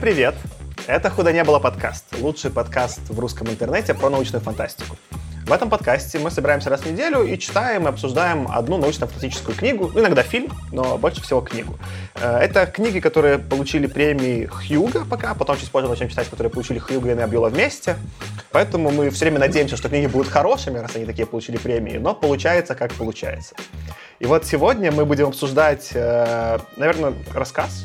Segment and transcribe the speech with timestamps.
[0.00, 0.34] Привет!
[0.86, 2.06] Это «Худо не было» подкаст.
[2.18, 4.96] Лучший подкаст в русском интернете про научную фантастику.
[5.44, 9.92] В этом подкасте мы собираемся раз в неделю и читаем и обсуждаем одну научно-фантастическую книгу,
[9.94, 11.78] иногда фильм, но больше всего книгу.
[12.14, 16.78] Э, это книги, которые получили премии Хьюга пока, потом чуть позже начнем читать, которые получили
[16.78, 17.96] Хьюга и Небюла вместе.
[18.52, 22.14] Поэтому мы все время надеемся, что книги будут хорошими, раз они такие получили премии, но
[22.14, 23.54] получается, как получается.
[24.18, 27.84] И вот сегодня мы будем обсуждать, э, наверное, рассказ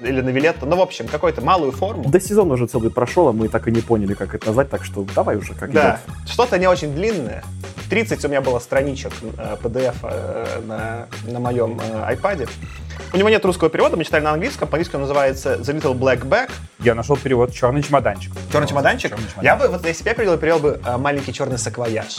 [0.00, 2.04] или новелетто, ну, в общем, какую-то малую форму.
[2.08, 4.84] Да сезон уже целый прошел, а мы так и не поняли, как это назвать, так
[4.84, 6.28] что давай уже, как Да, идет.
[6.30, 7.42] что-то не очень длинное.
[7.88, 12.48] 30 у меня было страничек э, PDF э, на, на моем э, iPad.
[13.12, 14.68] У него нет русского перевода, мы читали на английском.
[14.68, 16.50] По-английски он называется The Little Black Bag.
[16.80, 18.32] Я нашел перевод «Черный чемоданчик».
[18.52, 19.10] Черный чемоданчик?
[19.10, 19.42] Черный чемоданчик?
[19.44, 22.16] Я бы, вот если бы я перевел, перевел бы «Маленький черный саквояж».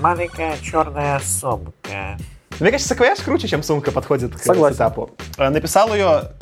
[0.00, 2.16] Маленькая черная сумка.
[2.60, 4.76] Мне кажется, саквояж круче, чем сумка подходит к Согласен.
[4.76, 5.10] этапу.
[5.38, 6.32] Написал ее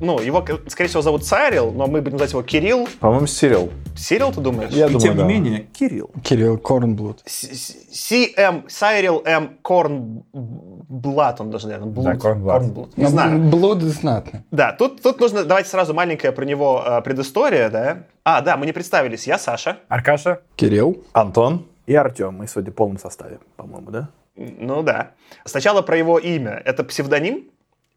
[0.00, 2.88] ну, его, скорее всего, зовут Сайрил, но мы будем называть его Кирилл.
[3.00, 3.70] По-моему, Сирил.
[3.96, 4.70] Сирил, ты думаешь?
[4.70, 5.22] Я И думаю, тем да.
[5.22, 6.10] не менее, Кирилл.
[6.22, 7.22] Кирилл Корнблуд.
[7.26, 8.64] С.М.
[8.68, 9.56] Сайрил М.
[9.62, 12.04] Корнблат, он даже, наверное, Блуд.
[12.04, 12.58] Да, Корнблат.
[12.58, 12.96] Корнблуд.
[12.96, 13.38] Не знаю.
[13.38, 14.44] Блуд знатно.
[14.50, 17.98] Да, тут, тут нужно, давайте сразу маленькая про него э, предыстория, да.
[18.24, 19.26] А, да, мы не представились.
[19.26, 19.78] Я Саша.
[19.88, 20.40] Аркаша.
[20.56, 20.98] Кирилл.
[21.12, 21.66] Антон.
[21.86, 22.34] И Артем.
[22.34, 24.08] Мы сегодня в полном составе, по-моему, да?
[24.36, 25.12] Ну да.
[25.44, 26.60] Сначала про его имя.
[26.64, 27.50] Это псевдоним,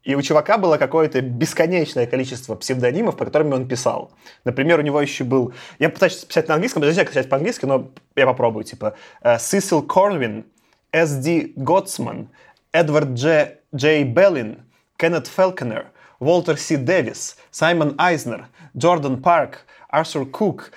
[0.04, 4.12] и у чувака было какое-то бесконечное количество псевдонимов, по которым он писал.
[4.44, 5.52] Например, у него еще был...
[5.78, 8.64] Я пытаюсь писать на английском, даже не знаю, как писать по-английски, но я попробую.
[8.64, 8.94] Типа
[9.38, 10.46] Сисил Корвин,
[10.92, 11.52] С.Д.
[11.56, 12.28] Готсман,
[12.72, 13.58] Эдвард Дж.
[13.74, 14.62] Джей Беллин,
[14.96, 15.90] Кеннет Фелконер,
[16.20, 20.72] Уолтер Си Дэвис, Саймон Айзнер, Джордан Парк, Арсур Кук,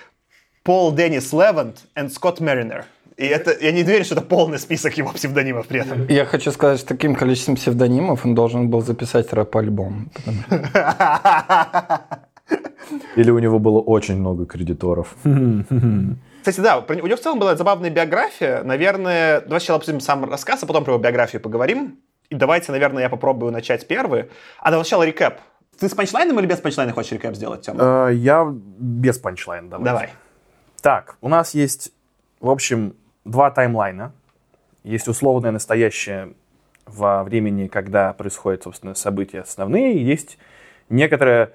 [0.63, 2.85] Пол Деннис Левант и Скотт Меринер.
[3.21, 6.07] И это, я не уверен, что это полный список его псевдонимов при этом.
[6.07, 10.09] Я хочу сказать, что таким количеством псевдонимов он должен был записать рэп-альбом.
[13.15, 15.15] Или у него было очень много кредиторов.
[16.39, 18.63] Кстати, да, у него в целом была забавная биография.
[18.63, 21.99] Наверное, давай сначала обсудим сам рассказ, а потом про его биографию поговорим.
[22.31, 24.31] И давайте, наверное, я попробую начать первый.
[24.59, 25.35] А, давай сначала рекэп.
[25.79, 28.09] Ты с панчлайном или без панчлайна хочешь рекэп сделать, Тёма?
[28.09, 29.85] Э, я без панчлайна, давай.
[29.85, 30.09] Давай.
[30.81, 31.91] Так, у нас есть,
[32.39, 32.95] в общем,
[33.25, 34.13] два таймлайна.
[34.83, 36.33] Есть условное настоящее
[36.85, 40.37] во времени, когда происходят, собственно, события основные, и есть
[40.89, 41.53] некоторое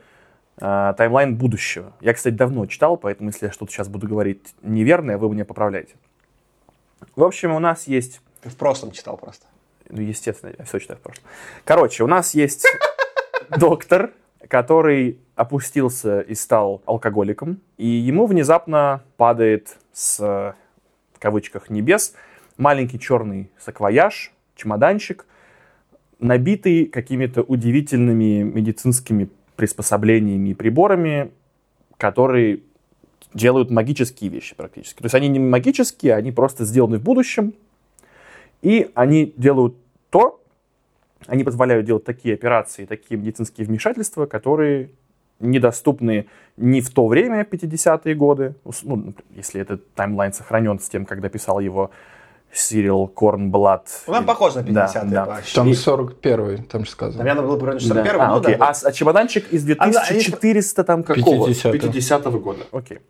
[0.61, 1.93] э, таймлайн будущего.
[2.01, 5.95] Я, кстати, давно читал, поэтому если я что-то сейчас буду говорить неверное, вы меня поправляете.
[7.15, 8.21] В общем, у нас есть...
[8.43, 9.47] Ты в прошлом читал просто.
[9.89, 11.25] Ну, естественно, я все читаю в прошлом.
[11.65, 12.67] Короче, у нас есть
[13.59, 14.13] доктор,
[14.49, 20.55] который опустился и стал алкоголиком, и ему внезапно падает с
[21.17, 22.15] в кавычках небес,
[22.59, 25.25] маленький черный саквояж, чемоданчик,
[26.19, 31.31] набитый какими-то удивительными медицинскими приспособлениями и приборами,
[31.97, 32.61] которые
[33.33, 34.99] делают магические вещи практически.
[34.99, 37.55] То есть они не магические, они просто сделаны в будущем,
[38.61, 39.75] и они делают
[40.11, 40.43] то,
[41.27, 44.91] они позволяют делать такие операции, такие медицинские вмешательства, которые
[45.41, 46.27] недоступны
[46.57, 51.61] ни в то время, 50-е годы, ну, если этот таймлайн сохранен с тем, когда писал
[51.61, 51.91] его
[52.53, 53.89] Сирил Корнблат.
[54.07, 55.11] Ну, нам похоже на 50-е.
[55.11, 55.41] Да, да.
[55.55, 57.19] Там 41-й, там же сказано.
[57.19, 57.89] Наверное, был бы 41-й.
[57.89, 58.25] Да.
[58.25, 58.55] А, ну, окей.
[58.57, 61.47] Да, а, а чемоданчик из 2400 а, там какого?
[61.47, 61.79] 50 -го.
[61.79, 62.65] 50 -го года.
[62.73, 63.01] Окей.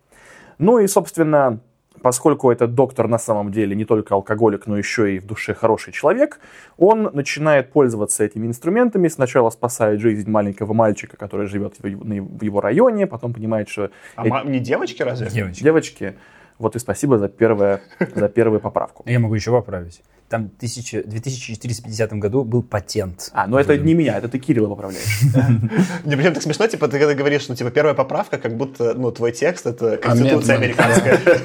[0.57, 1.59] Ну и, собственно,
[2.01, 5.93] поскольку этот доктор на самом деле не только алкоголик, но еще и в душе хороший
[5.93, 6.39] человек,
[6.77, 9.07] он начинает пользоваться этими инструментами.
[9.07, 13.91] Сначала спасает жизнь маленького мальчика, который живет в его районе, потом понимает, что...
[14.15, 14.47] А эти...
[14.47, 15.29] не девочки разве?
[15.29, 15.63] Девочки.
[15.63, 16.15] Девочки.
[16.59, 17.81] Вот и спасибо за, первое,
[18.15, 19.03] за первую поправку.
[19.05, 20.01] Я могу еще поправить.
[20.27, 23.29] Там в 2450 году был патент.
[23.31, 25.21] А, ну это не меня, это ты Кирилла поправляешь.
[26.03, 29.11] Мне прям так смешно, типа, ты когда говоришь, что, типа, первая поправка, как будто, ну,
[29.11, 31.19] твой текст— это Конституция американская.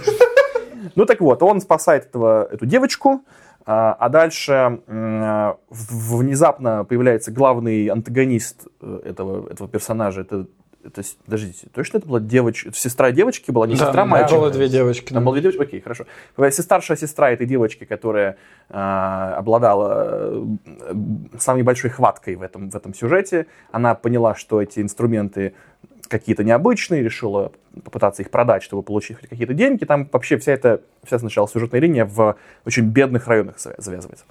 [0.95, 3.23] Ну так вот, он спасает этого, эту девочку,
[3.65, 4.81] а, а дальше
[5.71, 10.47] внезапно появляется главный антагонист э, этого, этого персонажа, это
[10.83, 14.41] То есть, подождите, точно это была девочка, сестра девочки была, не Да, сестра мальчика?
[14.41, 15.13] было две девочки.
[15.13, 15.63] Там было две девочки?
[15.63, 16.07] Окей, хорошо.
[16.51, 18.37] Старшая сестра этой девочки, которая
[18.69, 20.95] а, обладала э,
[21.39, 25.55] самой большой хваткой в этом, в этом сюжете, она поняла, что эти инструменты
[26.19, 27.53] какие-то необычные, решила
[27.85, 29.85] попытаться их продать, чтобы получить какие-то деньги.
[29.85, 34.25] Там вообще вся эта, вся сначала сюжетная линия в очень бедных районах завя- завязывается.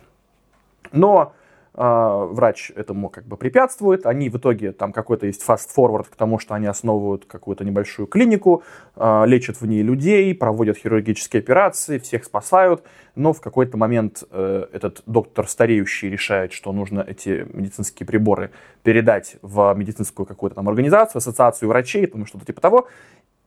[0.91, 1.33] Но
[1.73, 4.05] врач этому как бы препятствует.
[4.05, 8.63] Они в итоге, там какой-то есть фаст-форвард к тому, что они основывают какую-то небольшую клинику,
[8.95, 12.83] э, лечат в ней людей, проводят хирургические операции, всех спасают.
[13.15, 18.51] Но в какой-то момент э, этот доктор стареющий решает, что нужно эти медицинские приборы
[18.83, 22.87] передать в медицинскую какую-то там организацию, ассоциацию врачей, потому что-то типа того.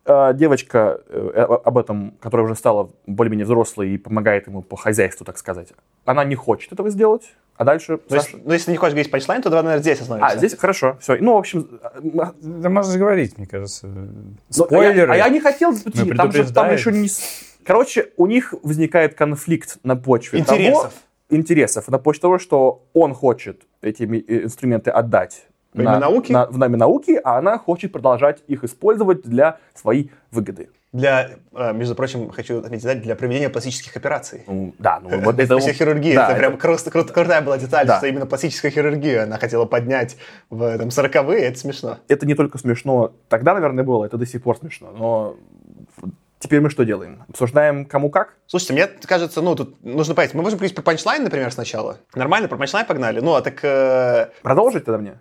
[0.07, 5.25] Э, девочка э, об этом, которая уже стала более-менее взрослой и помогает ему по хозяйству,
[5.25, 5.73] так сказать,
[6.05, 7.35] она не хочет этого сделать.
[7.57, 8.01] А дальше...
[8.09, 10.35] Ну, если, ну, если не хочешь говорить панчлайн, то давай, наверное, здесь остановимся.
[10.35, 11.17] А, здесь хорошо, все.
[11.21, 11.69] Ну, в общем,
[12.03, 13.87] Да можно говорить, мне кажется.
[13.87, 15.13] ну, Спойлеры.
[15.13, 15.73] А я, а я не хотел,
[16.17, 17.09] там же там еще не...
[17.65, 20.83] Короче, у них возникает конфликт на почве Интересов.
[20.83, 20.93] того-
[21.31, 21.89] интересов.
[21.89, 26.33] На почве того, что он хочет эти э, инструменты отдать Во имя науки?
[26.33, 30.69] на- в нами науки, а она хочет продолжать их использовать для своей выгоды.
[30.95, 34.45] Для, э, между прочим, хочу отметить, да, для проведения пластических операций.
[34.47, 35.59] Ну, да, ну вот это...
[35.59, 37.99] Вся хирургия, да, это прям кру- кру- крутая была деталь, Да.
[37.99, 40.17] что именно пластическую хирургию она хотела поднять
[40.51, 41.99] в там, 40-е, это смешно.
[42.07, 44.93] это не только смешно тогда, наверное, было, это до сих пор смешно.
[44.97, 45.37] Но
[46.39, 47.25] теперь мы что делаем?
[47.29, 48.35] Обсуждаем кому как?
[48.47, 51.99] Слушайте, мне кажется, ну, тут нужно понять, мы можем говорить про панчлайн, например, сначала?
[52.15, 53.19] Нормально, про панчлайн погнали?
[53.19, 53.59] Ну, а так...
[53.65, 55.15] э, Продолжить тогда мне?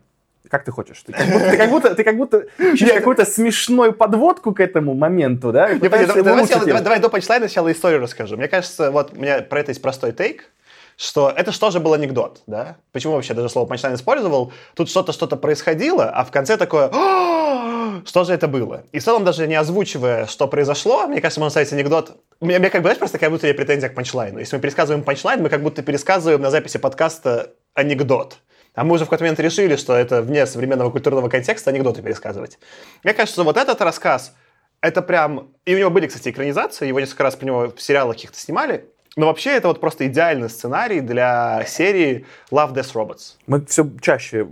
[0.53, 1.01] Как ты хочешь?
[1.03, 4.93] Ты как будто, ты как будто, ты как будто ищешь какую-то смешную подводку к этому
[4.93, 5.73] моменту, да?
[5.73, 8.37] Не, давай, сначала- давай- давай до панчлайна сначала историю расскажу.
[8.37, 10.51] Мне кажется, вот у меня про это есть простой тейк,
[10.95, 12.75] что это что же был анекдот, да?
[12.91, 14.53] Почему вообще даже слово панчлайн использовал?
[14.75, 18.83] Тут что-то, что-то происходило, а в конце такое, «А, что же это было?
[18.91, 22.11] И в целом даже не озвучивая, что произошло, мне кажется, можно ставить анекдот.
[22.39, 24.37] У меня, мне как бы, знаешь, просто такая внутренняя претензия к панчлайну.
[24.37, 28.37] Если мы пересказываем панчлайн, мы как будто пересказываем на записи подкаста анекдот.
[28.75, 32.57] А мы уже в какой-то момент решили, что это вне современного культурного контекста анекдоты пересказывать.
[33.03, 34.33] Мне кажется, вот этот рассказ,
[34.81, 35.49] это прям...
[35.65, 38.85] И у него были, кстати, экранизации, его несколько раз про него в сериалах каких-то снимали.
[39.15, 43.33] Но вообще это вот просто идеальный сценарий для серии Love, Death, Robots.
[43.45, 44.47] Мы все чаще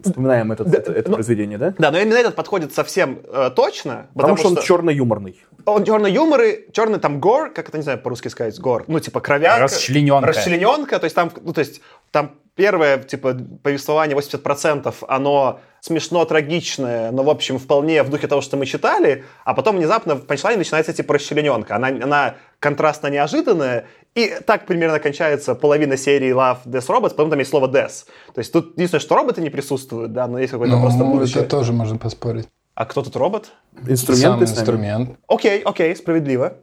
[0.00, 1.74] вспоминаем этот- это, это ну, произведение, да?
[1.76, 5.44] Да, но именно этот подходит совсем э, точно, Потому, потому, что он черно-юморный.
[5.64, 9.00] он черный юмор и черный там гор, как это, не знаю, по-русски сказать, гор, ну,
[9.00, 9.64] типа кровянка.
[9.64, 10.26] Расчлененка.
[10.28, 11.80] Расчлененка, то есть там, ну, то есть
[12.12, 18.42] там первое, типа, повествование 80% оно смешно, трагичное, но, в общем, вполне в духе того,
[18.42, 21.76] что мы читали, а потом внезапно в панчлайне начинается, типа, расчлененка.
[21.76, 27.38] Она, она контрастно неожиданная, и так примерно кончается половина серии Love, Death, Robots, потом там
[27.38, 28.04] есть слово Death.
[28.34, 31.40] То есть тут единственное, что роботы не присутствуют, да, но есть какой-то просто Ну, будущее.
[31.44, 32.46] это тоже можно поспорить.
[32.74, 33.52] А кто тут робот?
[33.88, 35.10] Инструменты Сам инструмент.
[35.28, 36.58] Окей, окей, справедливо.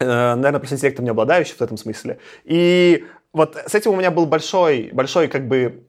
[0.00, 2.18] Э, Наверное, просто интеллектом не обладающий в этом смысле.
[2.44, 3.04] И
[3.38, 5.86] вот с этим у меня был большой, большой как бы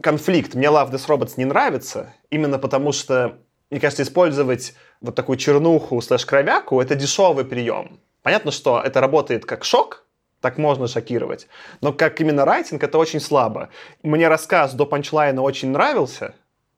[0.00, 0.54] конфликт.
[0.54, 3.38] Мне Love Death Robots не нравится, именно потому что,
[3.70, 8.00] мне кажется, использовать вот такую чернуху слэш-кровяку— это дешевый прием.
[8.22, 10.04] Понятно, что это работает как шок,
[10.40, 11.48] так можно шокировать,
[11.80, 13.68] но как именно райтинг это очень слабо.
[14.02, 16.34] Мне рассказ до панчлайна очень нравился,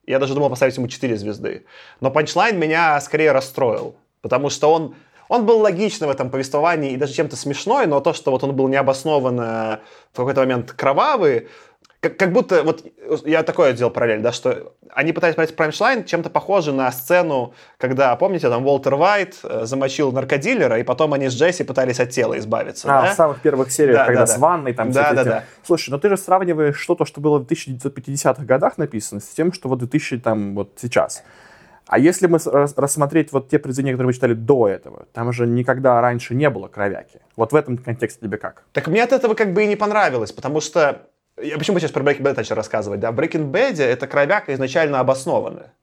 [0.07, 1.65] я даже думал поставить ему 4 звезды.
[2.01, 4.95] Но панчлайн меня скорее расстроил, потому что он,
[5.33, 8.55] он был логичный в этом повествовании и даже чем-то смешной, но то, что вот он
[8.55, 9.81] был необоснованно
[10.13, 11.49] в какой-то момент кровавый,
[12.01, 12.85] как, как будто, вот
[13.25, 18.15] я такое делал параллель, да, что они пытались понять панчлайн чем-то похоже на сцену, когда,
[18.17, 22.39] помните, там Уолтер Вайт э, замочил наркодилера, и потом они с Джесси пытались от тела
[22.39, 22.89] избавиться.
[22.89, 23.13] А, да?
[23.13, 25.45] в самых первых сериях, Да, когда да, с ванной там Да, да, да.
[25.65, 29.71] Слушай, но ты же сравниваешь что-то, что было в 1950-х годах написано, с тем, что
[29.71, 31.23] вот 2000 там вот сейчас.
[31.93, 36.01] А если мы рассмотреть вот те произведения, которые мы читали до этого, там же никогда
[36.01, 37.21] раньше не было кровяки.
[37.37, 38.63] Вот в этом контексте тебе как?
[38.73, 41.03] Так мне от этого как бы и не понравилось, потому что...
[41.37, 42.99] Я почему сейчас про Breaking Bad начал рассказывать?
[42.99, 45.75] Да, в Breaking Bad это кровяка изначально обоснованная.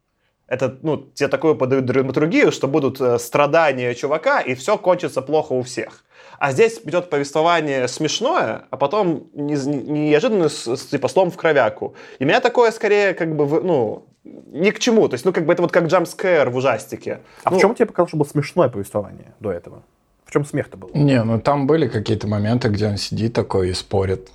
[0.48, 5.54] Это, ну, тебе такую подают драматургию, что будут э, страдания чувака, и все кончится плохо
[5.54, 6.04] у всех.
[6.40, 11.94] А здесь идет повествование смешное, а потом неожиданно типа слом в кровяку.
[12.18, 15.08] И меня такое скорее как бы, ну, ни к чему.
[15.08, 17.20] То есть, ну, как бы это вот как джампскэр в ужастике.
[17.44, 19.84] А Ну, в чем тебе показалось, что было смешное повествование до этого?
[20.30, 20.92] В чем смех-то был?
[20.94, 24.30] Не, ну там были какие-то моменты, где он сидит такой и спорит,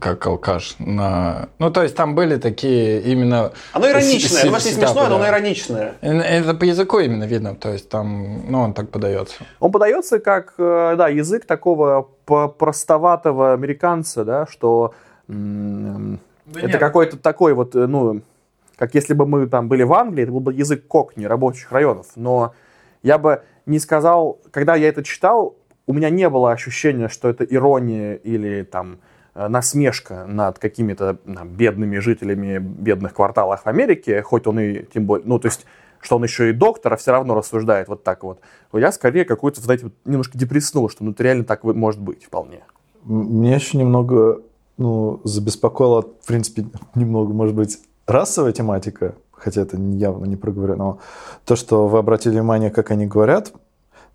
[0.00, 0.76] как алкаш.
[0.78, 1.50] На...
[1.58, 3.52] Ну, то есть там были такие именно...
[3.74, 4.44] Оно ироничное.
[4.44, 5.96] не сетапы, смешное, но оно ироничное.
[6.00, 9.34] Это по языку именно видно, то есть там, ну, он так подается.
[9.60, 14.94] Он подается как, э, да, язык такого простоватого американца, да, что
[15.28, 18.22] это какой-то такой вот, э, ну,
[18.76, 22.08] как если бы мы там были в Англии, это был бы язык кокни, рабочих районов.
[22.16, 22.54] Но
[23.02, 27.44] я бы не сказал, когда я это читал, у меня не было ощущения, что это
[27.44, 28.98] ирония или там
[29.34, 35.38] э, насмешка над какими-то бедными жителями бедных кварталов Америки, хоть он и тем более, ну,
[35.38, 35.66] то есть,
[36.00, 38.40] что он еще и доктор, а все равно рассуждает вот так вот.
[38.72, 42.60] Я скорее какой-то, знаете, немножко депресснул, что ну, это реально так может быть вполне.
[43.04, 44.40] Меня еще немного
[44.76, 50.98] ну, забеспокоила, в принципе, немного, может быть, расовая тематика, хотя это явно не проговорено.
[51.44, 53.52] То, что вы обратили внимание, как они говорят,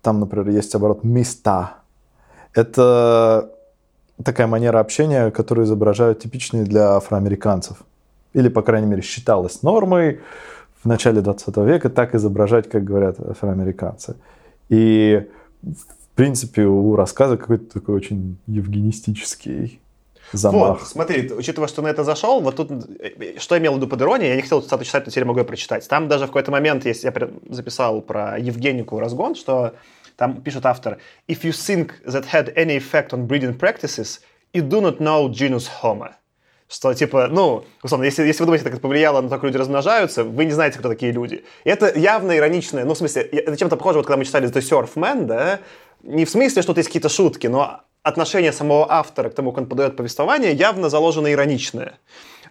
[0.02, 1.74] там, например, есть оборот «места».
[2.54, 3.50] Это
[4.24, 7.84] такая манера общения, которую изображают типичные для афроамериканцев.
[8.32, 10.20] Или, по крайней мере, считалось нормой
[10.82, 14.16] в начале 20 века так изображать, как говорят афроамериканцы.
[14.68, 15.28] И,
[15.62, 19.80] в принципе, у рассказа какой-то такой очень евгенистический
[20.32, 20.80] замах.
[20.80, 22.70] Вот, смотри, учитывая, что на это зашел, вот тут,
[23.00, 25.24] э, что я имел в виду под иронией, я не хотел цитату читать, но теперь
[25.24, 25.88] могу ее прочитать.
[25.88, 27.12] Там даже в какой-то момент есть, я
[27.48, 29.74] записал про Евгенику разгон, что
[30.16, 34.20] там пишет автор, «If you think that had any effect on breeding practices,
[34.52, 36.10] you do not know genus homo».
[36.68, 39.56] Что, типа, ну, условно, если, если вы думаете, так это повлияло на то, как люди
[39.56, 41.44] размножаются, вы не знаете, кто такие люди.
[41.64, 44.60] И это явно ироничное, ну, в смысле, это чем-то похоже, вот когда мы читали The
[44.60, 45.58] Surfman, да,
[46.04, 49.62] не в смысле, что тут есть какие-то шутки, но отношение самого автора к тому, как
[49.62, 51.98] он подает повествование, явно заложено ироничное.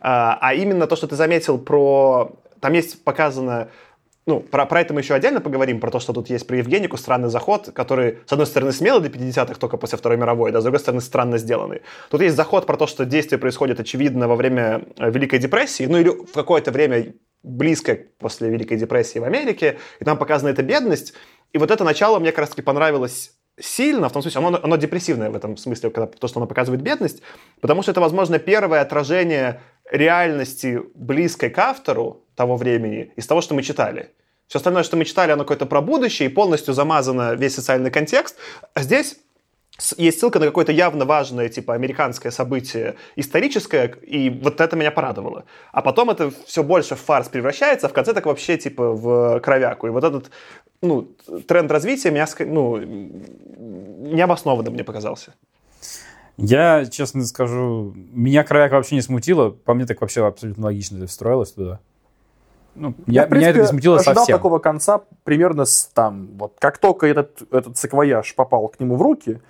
[0.01, 2.31] А, а именно то, что ты заметил про...
[2.59, 3.69] Там есть показано...
[4.25, 6.97] Ну, про, про это мы еще отдельно поговорим, про то, что тут есть про Евгенику
[6.97, 10.63] странный заход, который, с одной стороны, смелый для 50-х, только после Второй мировой, да, с
[10.63, 11.81] другой стороны, странно сделанный.
[12.11, 15.97] Тут есть заход про то, что действие происходит, очевидно, во время э, Великой депрессии, ну
[15.97, 21.13] или в какое-то время близко после Великой депрессии в Америке, и там показана эта бедность.
[21.51, 25.29] И вот это начало мне как раз-таки понравилось сильно, в том смысле, оно, оно депрессивное
[25.29, 27.21] в этом смысле, когда, то, что оно показывает бедность,
[27.61, 29.61] потому что это, возможно, первое отражение
[29.91, 34.11] реальности, близкой к автору того времени, из того, что мы читали.
[34.47, 38.35] Все остальное, что мы читали, оно какое-то про будущее, и полностью замазано весь социальный контекст.
[38.73, 39.17] А здесь
[39.97, 45.45] есть ссылка на какое-то явно важное, типа, американское событие историческое, и вот это меня порадовало.
[45.71, 49.39] А потом это все больше в фарс превращается, а в конце так вообще, типа, в
[49.39, 49.87] кровяку.
[49.87, 50.31] И вот этот,
[50.81, 51.07] ну,
[51.47, 55.33] тренд развития меня, ну, необоснованным мне показался.
[56.41, 59.49] Я, честно скажу, меня кровяк вообще не смутило.
[59.49, 61.79] По мне так вообще абсолютно логично встроилось туда.
[62.75, 64.37] Ну, я, в принципе, меня это не смутило ожидал совсем.
[64.37, 69.01] такого конца примерно с там, вот как только этот, этот саквояж попал к нему в
[69.01, 69.41] руки,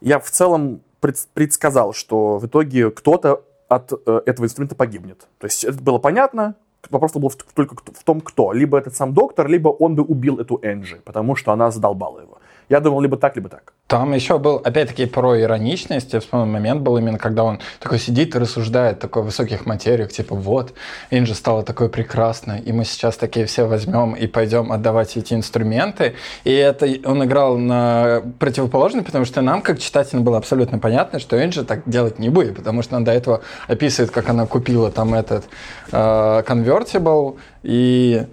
[0.00, 5.28] я в целом пред- предсказал, что в итоге кто-то от э, этого инструмента погибнет.
[5.38, 6.56] То есть это было понятно,
[6.88, 8.52] вопрос был только в том, кто.
[8.52, 12.38] Либо этот сам доктор, либо он бы убил эту Энджи, потому что она задолбала его.
[12.70, 13.72] Я думал, либо так, либо так.
[13.88, 16.12] Там еще был, опять-таки, про ироничность.
[16.12, 20.36] Я вспомнил момент был именно, когда он такой сидит и рассуждает такой высоких материях, типа,
[20.36, 20.72] вот,
[21.10, 26.14] Инжи стала такой прекрасной, и мы сейчас такие все возьмем и пойдем отдавать эти инструменты.
[26.44, 31.44] И это он играл на противоположный, потому что нам, как читателям, было абсолютно понятно, что
[31.44, 35.14] Инжи так делать не будет, потому что он до этого описывает, как она купила там
[35.14, 35.46] этот
[35.90, 38.26] э, конвертибл, и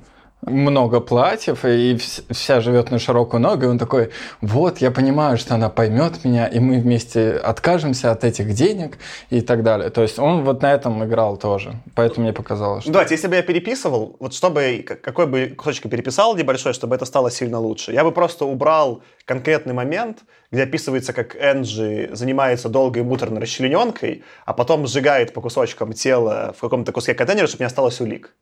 [0.48, 4.12] много платьев, и вс- вся живет на широкую ногу, и он такой,
[4.42, 8.98] вот, я понимаю, что она поймет меня, и мы вместе откажемся от этих денег
[9.30, 9.90] и так далее.
[9.90, 12.92] То есть он вот на этом играл тоже, поэтому мне показалось, что...
[12.92, 17.06] Давайте, если бы я переписывал, вот чтобы, какой бы кусочек я переписал небольшой, чтобы это
[17.06, 20.20] стало сильно лучше, я бы просто убрал конкретный момент,
[20.52, 26.62] где описывается, как Энджи занимается долгой муторной расчлененкой, а потом сжигает по кусочкам тело в
[26.62, 28.34] каком-то куске контейнера, чтобы не осталось улик.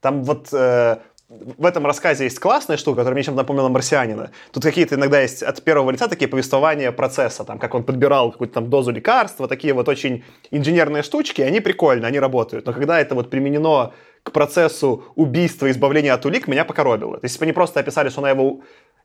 [0.00, 0.96] Там вот э,
[1.40, 4.30] в этом рассказе есть классная штука, которая мне чем-то напомнила «Марсианина».
[4.52, 8.54] Тут какие-то иногда есть от первого лица такие повествования процесса, там, как он подбирал какую-то
[8.54, 12.66] там дозу лекарства, такие вот очень инженерные штучки, они прикольные, они работают.
[12.66, 17.18] Но когда это вот применено к процессу убийства избавления от улик, меня покоробило.
[17.18, 18.60] То есть, если бы они просто описали, что она его...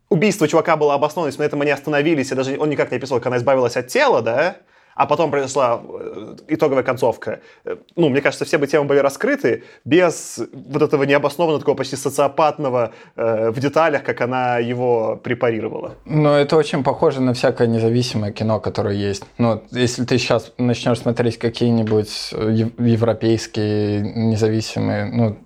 [0.10, 2.98] Убийство чувака было обосновано, если бы на этом они остановились, и даже он никак не
[2.98, 4.58] описывал, как она избавилась от тела, да,
[4.98, 7.39] а потом произошла э, итоговая концовка.
[7.66, 11.96] Э, Ну, мне кажется, все бы темы были раскрыты без вот этого необоснованного, такого почти
[11.96, 15.96] социопатного э, в деталях, как она его препарировала.
[16.06, 19.24] Но это очень похоже на всякое независимое кино, которое есть.
[19.38, 25.38] Ну, если ты сейчас начнешь смотреть какие-нибудь э, ев- европейские независимые, ну,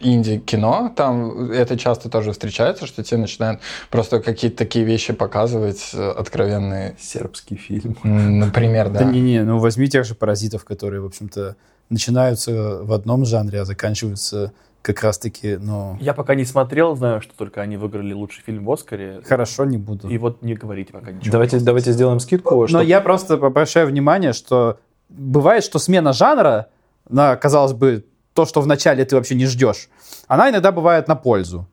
[0.00, 3.60] инди-кино, там это часто тоже встречается, что тебе начинают
[3.90, 6.96] просто какие-то такие вещи показывать откровенные.
[7.00, 7.96] Сербский фильм.
[8.02, 8.97] Например, да.
[8.98, 11.56] Да не-не, ну возьми тех же паразитов, которые, в общем-то,
[11.90, 14.52] начинаются в одном жанре, а заканчиваются
[14.82, 18.70] как раз-таки, ну, Я пока не смотрел, знаю, что только они выиграли лучший фильм в
[18.72, 19.20] Оскаре.
[19.26, 20.08] хорошо не буду.
[20.08, 21.32] И вот не говорите пока ничего.
[21.32, 22.60] Давайте, давайте сделаем скидку.
[22.60, 24.78] Но чтоб- я просто обращаю внимание, что
[25.08, 26.68] бывает, что смена жанра
[27.08, 29.88] на, казалось бы, то, что вначале ты вообще не ждешь,
[30.28, 31.66] она иногда бывает на пользу.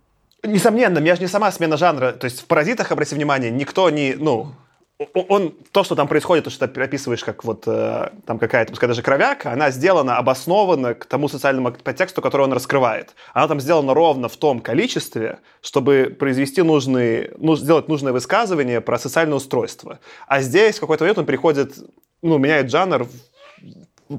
[0.44, 2.12] Несомненно, меня же не сама смена жанра.
[2.12, 4.52] То есть в «Паразитах», обрати внимание, никто не, ну,
[4.98, 8.88] он, то, что там происходит, то, что ты описываешь, как вот э, там какая-то, пускай
[8.88, 13.14] даже кровяка, она сделана обоснованно к тому социальному подтексту, который он раскрывает.
[13.34, 18.98] Она там сделана ровно в том количестве, чтобы произвести нужные, ну, сделать нужное высказывание про
[18.98, 20.00] социальное устройство.
[20.28, 21.74] А здесь в какой-то момент он приходит,
[22.22, 23.06] ну, меняет жанр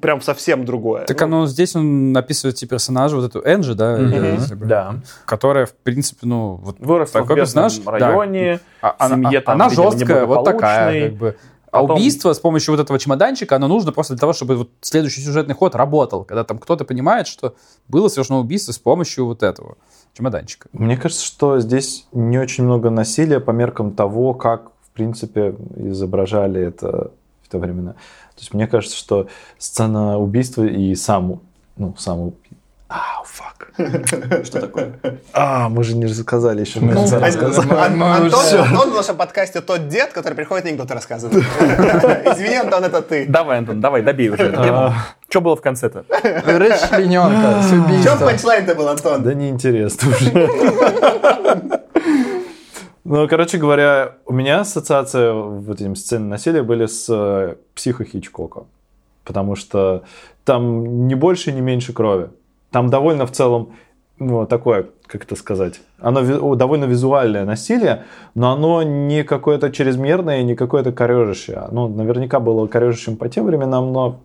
[0.00, 1.04] прям совсем другое.
[1.06, 4.96] Так Ну, оно здесь он описывает эти персонажи, вот эту Энджи, да, если бы, Да.
[5.24, 7.90] которая, в принципе, ну, вот Выросла такой в бедном персонаж, да.
[7.92, 11.36] районе, А- в она, семье там, она видимо, жесткая, вот такая, как бы.
[11.72, 14.70] А Потом- убийство с помощью вот этого чемоданчика, оно нужно просто для того, чтобы вот
[14.80, 17.54] следующий сюжетный ход работал, когда там кто-то понимает, что
[17.86, 19.76] было совершено убийство с помощью вот этого
[20.14, 20.68] чемоданчика.
[20.72, 26.62] Мне кажется, что здесь не очень много насилия по меркам того, как, в принципе, изображали
[26.62, 27.10] это
[27.46, 27.92] в то времена.
[27.92, 31.40] То есть мне кажется, что сцена убийства и сам,
[31.76, 32.32] ну, сам
[32.88, 33.70] Ау, фак.
[34.44, 34.92] Что такое?
[35.32, 36.78] А, мы же не рассказали еще.
[36.78, 41.36] Ну, Мы Антон, уже- Антон в нашем подкасте тот дед, который приходит анекдоты рассказывает.
[41.36, 43.26] Извини, Антон, это ты.
[43.26, 44.92] Давай, Антон, давай, добей уже эту тему.
[45.28, 46.04] Что было в конце-то?
[46.08, 48.18] Расчлененка с убийством.
[48.20, 49.22] панчлайн-то был, Антон?
[49.24, 50.30] Да неинтересно уже.
[53.08, 58.64] Ну, короче говоря, у меня ассоциация вот этим сцены насилия были с э, психо Хичкока.
[59.22, 60.02] Потому что
[60.44, 62.30] там не больше, не меньше крови.
[62.72, 63.74] Там довольно в целом,
[64.18, 68.02] ну, такое, как это сказать, оно довольно визуальное насилие,
[68.34, 71.58] но оно не какое-то чрезмерное, не какое-то корежащее.
[71.58, 74.18] Оно наверняка было корежащим по тем временам, но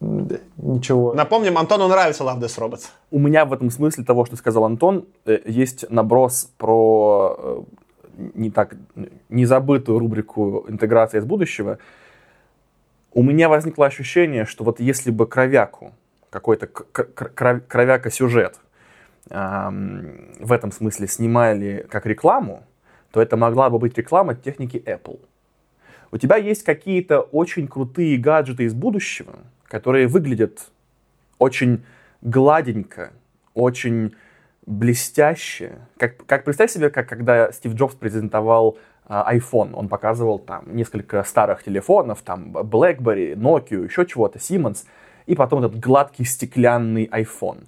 [0.00, 1.12] ничего.
[1.12, 2.86] Напомним, Антону нравится Love Death Robots.
[3.10, 7.62] У меня в этом смысле того, что сказал Антон, э, есть наброс про э,
[8.16, 8.76] не так
[9.28, 11.78] незабытую рубрику «Интеграция из будущего».
[13.12, 15.92] У меня возникло ощущение, что вот если бы кровяку,
[16.30, 18.58] какой-то кровяка-сюжет
[19.30, 22.64] эм, в этом смысле снимали как рекламу,
[23.12, 25.20] то это могла бы быть реклама техники Apple.
[26.10, 30.66] У тебя есть какие-то очень крутые гаджеты из будущего, которые выглядят
[31.38, 31.84] очень
[32.22, 33.12] гладенько,
[33.54, 34.14] очень
[34.66, 35.78] блестяще.
[35.98, 41.22] Как, как представь себе, как когда Стив Джобс презентовал а, iPhone, он показывал там несколько
[41.24, 44.84] старых телефонов, там BlackBerry, Nokia, еще чего-то, Siemens,
[45.26, 47.64] и потом этот гладкий стеклянный iPhone.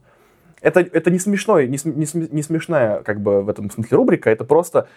[0.63, 4.31] Это, это не смешной, не, см- не не смешная как бы в этом смысле рубрика,
[4.31, 4.89] это просто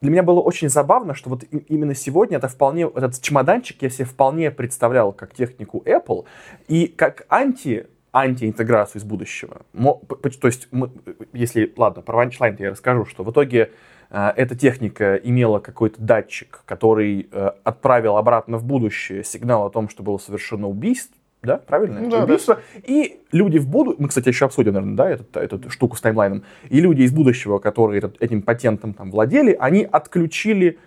[0.00, 4.06] для меня было очень забавно, что вот именно сегодня это вполне, этот чемоданчик я себе
[4.06, 6.24] вполне представлял как технику Apple
[6.68, 9.62] и как анти антиинтеграцию из будущего.
[9.72, 10.00] Мо-
[10.40, 10.90] то есть, мы-
[11.32, 13.70] если, ладно, про ванчлайн я расскажу, что в итоге
[14.10, 19.88] э, эта техника имела какой-то датчик, который э, отправил обратно в будущее сигнал о том,
[19.88, 22.00] что было совершено убийство, да, правильно?
[22.00, 22.58] Ну да, убийство.
[22.84, 26.42] И люди в будущем, мы, кстати, еще обсудим, наверное, да, этот- эту, штуку с таймлайном,
[26.68, 30.78] и люди из будущего, которые этот- этим патентом там владели, они отключили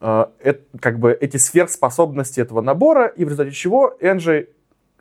[0.00, 4.48] э, эт- как бы эти сверхспособности этого набора, и в результате чего Энджи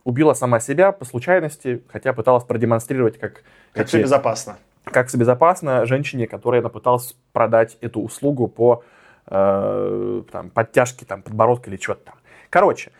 [0.03, 4.57] убила сама себя по случайности, хотя пыталась продемонстрировать, как, Как эти- все безопасно.
[4.83, 8.83] как все безопасно женщине, которой она пыталась продать эту услугу по
[9.27, 12.15] э, там, подтяжке там, подбородка или что-то там.
[12.49, 12.91] Короче,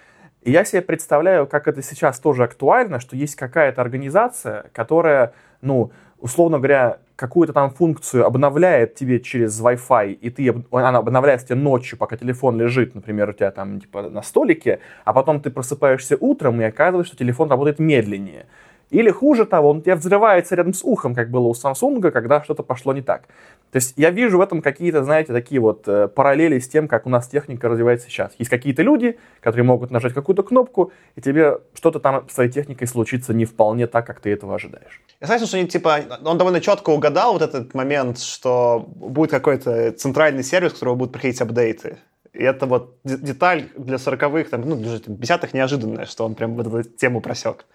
[0.46, 6.58] я себе представляю, как это сейчас тоже актуально, что есть какая-то организация, которая, ну, условно
[6.60, 12.18] говоря, какую-то там функцию обновляет тебе через Wi-Fi, и ты, она обновляется тебе ночью, пока
[12.18, 16.64] телефон лежит, например, у тебя там типа на столике, а потом ты просыпаешься утром и
[16.64, 18.46] оказывается, что телефон работает медленнее.
[18.94, 22.44] Или хуже того, он у тебя взрывается рядом с ухом, как было у Samsung, когда
[22.44, 23.24] что-то пошло не так.
[23.72, 27.08] То есть я вижу в этом какие-то, знаете, такие вот э, параллели с тем, как
[27.08, 28.34] у нас техника развивается сейчас.
[28.38, 32.88] Есть какие-то люди, которые могут нажать какую-то кнопку, и тебе что-то там с твоей техникой
[32.88, 35.02] случится не вполне так, как ты этого ожидаешь.
[35.20, 39.92] Я согласен, что они, типа, он довольно четко угадал вот этот момент, что будет какой-то
[39.94, 41.98] центральный сервис, у которого будут приходить апдейты.
[42.34, 46.54] И это вот де- деталь для 40-х, там, ну, для 50-х неожиданная, что он прям
[46.54, 47.66] вот эту тему просек.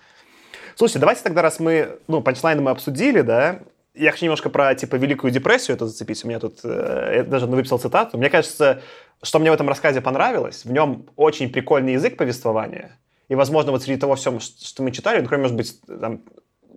[0.78, 3.62] Слушайте, давайте тогда, раз мы, ну, панчлайны мы обсудили, да,
[3.96, 6.24] я хочу немножко про, типа, Великую депрессию это зацепить.
[6.24, 8.16] У меня тут, э, я даже выписал цитату.
[8.16, 8.80] Мне кажется,
[9.20, 12.96] что мне в этом рассказе понравилось, в нем очень прикольный язык повествования.
[13.26, 16.20] И, возможно, вот среди того всего, что мы читали, ну, кроме, может быть, там,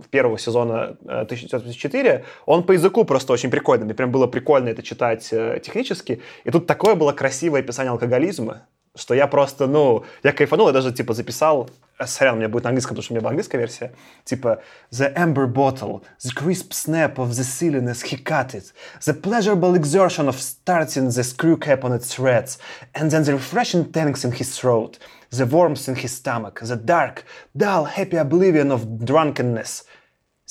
[0.10, 3.86] первого сезона э, 1984, он по языку просто очень прикольный.
[3.86, 6.24] Мне прям было прикольно это читать э, технически.
[6.44, 10.92] И тут такое было красивое описание алкоголизма, что я просто, ну, я кайфанул, я даже,
[10.92, 13.58] типа, записал, э, сорян, у меня будет на английском, потому что у меня была английская
[13.58, 13.94] версия,
[14.26, 17.44] типа, the amber bottle, the crisp snap of the
[17.90, 18.74] as he cut it,
[19.06, 22.60] the pleasurable exertion of starting the screw cap on its threads,
[22.94, 24.98] and then the refreshing tanks in his throat,
[25.30, 27.24] the warmth in his stomach, the dark,
[27.56, 29.86] dull, happy oblivion of drunkenness.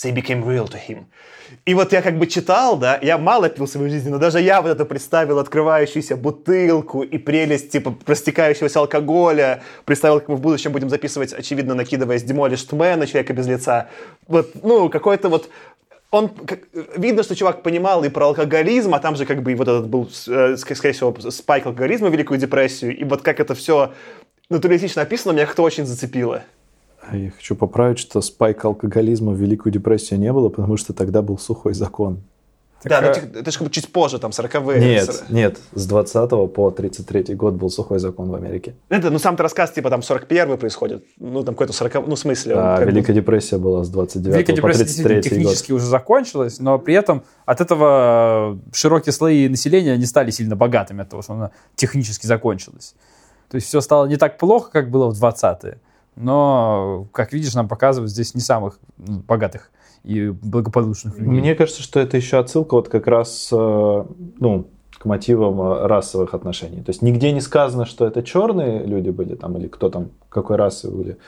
[0.03, 1.07] They became real to him.
[1.67, 4.41] И вот я как бы читал, да, я мало пил в своей жизни, но даже
[4.41, 10.41] я вот это представил открывающуюся бутылку и прелесть, типа, растекающегося алкоголя, представил, как мы в
[10.41, 13.89] будущем будем записывать, очевидно, накидываясь Demolished Man, Человека без лица.
[14.29, 15.51] Вот, ну, какой-то вот
[16.11, 16.61] он, как,
[16.97, 19.89] видно, что чувак понимал и про алкоголизм, а там же как бы и вот этот
[19.89, 23.93] был, э, скорее всего, спайк алкоголизма, Великую депрессию, и вот как это все
[24.49, 26.43] натуралистично описано, меня как-то очень зацепило.
[27.13, 31.39] Я хочу поправить, что спайка алкоголизма в Великую депрессию не было, потому что тогда был
[31.39, 32.23] сухой закон.
[32.85, 33.03] да, а...
[33.03, 34.81] но это же чуть позже, там, 40-е.
[34.81, 38.75] Нет, нет, с 20 по 33 год был сухой закон в Америке.
[38.91, 42.55] Это, ну, сам-то рассказ, типа, там, 41 происходит, ну, там, какой-то 40 ну, в смысле.
[42.57, 43.21] А Великая бы...
[43.21, 45.25] депрессия была с 29 Великая по 33 год.
[45.25, 51.03] технически уже закончилась, но при этом от этого широкие слои населения не стали сильно богатыми
[51.03, 52.95] от того, что она технически закончилась.
[53.51, 55.79] То есть все стало не так плохо, как было в 20-е
[56.17, 59.71] но, как видишь, нам показывают здесь не самых богатых
[60.05, 61.31] и благополучных людей.
[61.31, 64.05] Мне кажется, что это еще отсылка вот как раз э,
[64.39, 64.67] ну,
[64.99, 66.83] к мотивам э, расовых отношений.
[66.83, 70.57] То есть нигде не сказано, что это черные люди были там, или кто там, какой
[70.57, 71.19] расы были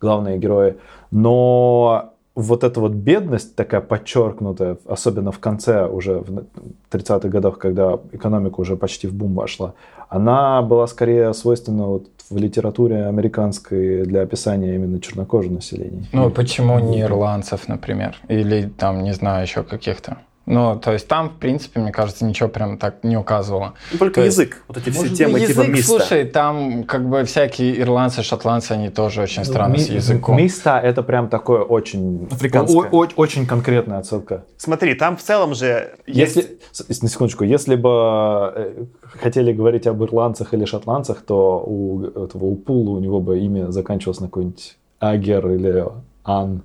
[0.00, 0.76] главные герои,
[1.10, 6.44] но вот эта вот бедность такая подчеркнутая, особенно в конце уже в
[6.90, 9.74] 30-х годах, когда экономика уже почти в бум вошла,
[10.08, 16.04] она была скорее свойственна вот в литературе американской для описания именно чернокожего населения.
[16.12, 18.16] Ну, почему не ирландцев, например?
[18.28, 20.18] Или там, не знаю, еще каких-то?
[20.50, 23.74] Ну, то есть там, в принципе, мне кажется, ничего прям так не указывало.
[23.92, 24.48] Ну, только то язык.
[24.48, 25.98] Есть, вот эти все темы язык, типа миста.
[25.98, 30.38] Слушай, там как бы всякие ирландцы, шотландцы, они тоже очень странно Ми- с языком.
[30.38, 32.28] Миста это прям такое очень...
[32.30, 32.88] Африканское.
[32.90, 34.44] О- о- очень конкретная отсылка.
[34.56, 37.02] Смотри, там в целом же если, есть...
[37.02, 42.56] На секундочку, если бы э, хотели говорить об ирландцах или шотландцах, то у этого у
[42.56, 45.84] Пула у него бы имя заканчивалось на какой-нибудь Агер или
[46.24, 46.62] Ан.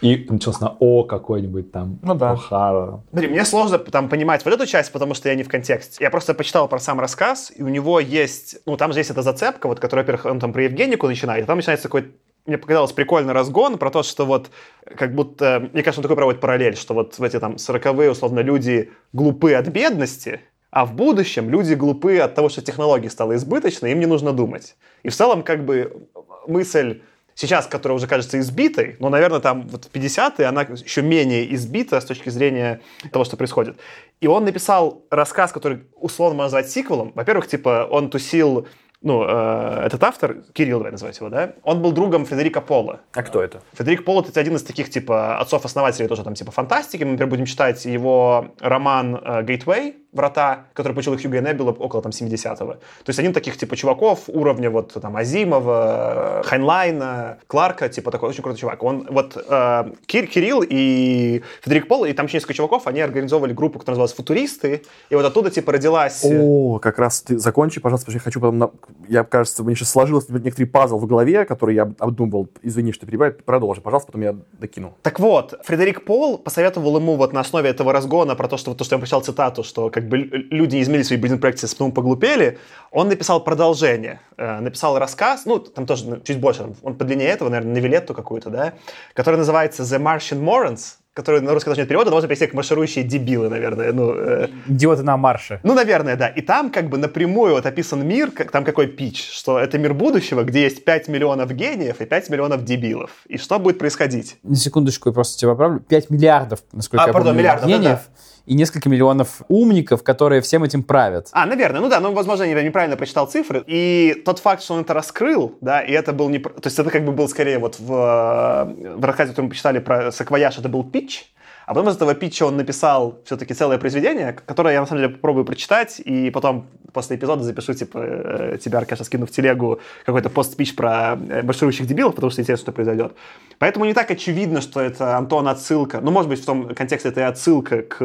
[0.00, 1.98] И началось на О какой-нибудь там.
[2.02, 2.32] Ну да.
[2.32, 3.02] Охара.
[3.10, 6.04] Смотри, мне сложно там понимать вот эту часть, потому что я не в контексте.
[6.04, 9.22] Я просто почитал про сам рассказ, и у него есть, ну там же есть эта
[9.22, 12.12] зацепка, вот, которая, во-первых, он там про Евгенику начинает, и там начинается такой
[12.46, 14.50] мне показалось прикольный разгон про то, что вот
[14.96, 18.38] как будто, мне кажется, он такой проводит параллель, что вот в эти там сороковые, условно,
[18.38, 23.86] люди глупы от бедности, а в будущем люди глупы от того, что технологии стало избыточно,
[23.86, 24.76] им не нужно думать.
[25.02, 26.06] И в целом как бы
[26.46, 27.00] мысль
[27.36, 32.00] сейчас, которая уже кажется избитой, но, наверное, там вот в 50-е она еще менее избита
[32.00, 32.80] с точки зрения
[33.12, 33.76] того, что происходит.
[34.20, 37.12] И он написал рассказ, который условно можно назвать сиквелом.
[37.14, 38.66] Во-первых, типа, он тусил
[39.02, 43.00] ну, э, этот автор, Кирилл, давай называть его, да, он был другом Фредерика Пола.
[43.12, 43.60] А кто это?
[43.72, 47.04] Фредерик Пол это один из таких, типа, отцов-основателей тоже там, типа, фантастики.
[47.04, 52.02] Мы, например, будем читать его роман э, «Гейтвей», врата, который получил их Хьюго Неббела около
[52.02, 52.72] там 70-го.
[52.72, 58.42] То есть один таких типа чуваков уровня вот там Азимова, Хайнлайна, Кларка, типа такой очень
[58.42, 58.82] крутой чувак.
[58.82, 63.52] Он вот э, Кир, Кирилл и Федерик Пол, и там еще несколько чуваков, они организовывали
[63.52, 66.24] группу, которая называлась «Футуристы», и вот оттуда типа родилась...
[66.24, 68.58] О, как раз ты закончи, пожалуйста, я хочу потом...
[68.58, 68.70] На...
[69.08, 72.48] Я, кажется, мне сейчас сложился некоторый пазл в голове, который я обдумывал.
[72.62, 74.94] Извини, что перебиваю, продолжи, пожалуйста, потом я докину.
[75.02, 78.84] Так вот, Фредерик Пол посоветовал ему вот на основе этого разгона про то, что то,
[78.84, 82.58] что я прочитал цитату, что как бы люди не изменили свои бизнес-практики, потом поглупели,
[82.90, 87.26] он написал продолжение, э, написал рассказ, ну, там тоже ну, чуть больше, он по длине
[87.26, 88.74] этого, наверное, новелетту какую-то, да,
[89.14, 93.02] который называется «The Martian Morons», который на русский даже нет перевода, можно перевести как «марширующие
[93.02, 93.90] дебилы», наверное.
[93.90, 94.48] Ну, э...
[94.66, 95.60] Идиоты на марше.
[95.62, 96.28] Ну, наверное, да.
[96.28, 99.94] И там как бы напрямую вот описан мир, как, там какой пич, что это мир
[99.94, 103.10] будущего, где есть 5 миллионов гениев и 5 миллионов дебилов.
[103.28, 104.36] И что будет происходить?
[104.42, 105.80] На секундочку, я просто тебя поправлю.
[105.80, 107.82] 5 миллиардов, насколько а, я пардон, помню, миллиардов, гениев.
[107.82, 111.28] Да, да и несколько миллионов умников, которые всем этим правят.
[111.32, 113.62] А, наверное, ну да, ну, возможно, я неправильно прочитал цифры.
[113.66, 116.38] И тот факт, что он это раскрыл, да, и это был не...
[116.38, 120.12] То есть это как бы был скорее вот в, в рассказе, который мы почитали про
[120.12, 121.26] Саквояж, это был питч,
[121.66, 125.14] а потом из этого питча он написал все-таки целое произведение, которое я на самом деле
[125.14, 130.30] попробую прочитать, и потом после эпизода запишу, типа, э, тебя, Аркаша, скину в телегу какой-то
[130.30, 133.16] пост-спич про э, марширующих дебилов, потому что интересно, что произойдет.
[133.58, 136.00] Поэтому не так очевидно, что это Антон отсылка.
[136.00, 137.98] Ну, может быть, в том контексте это и отсылка к,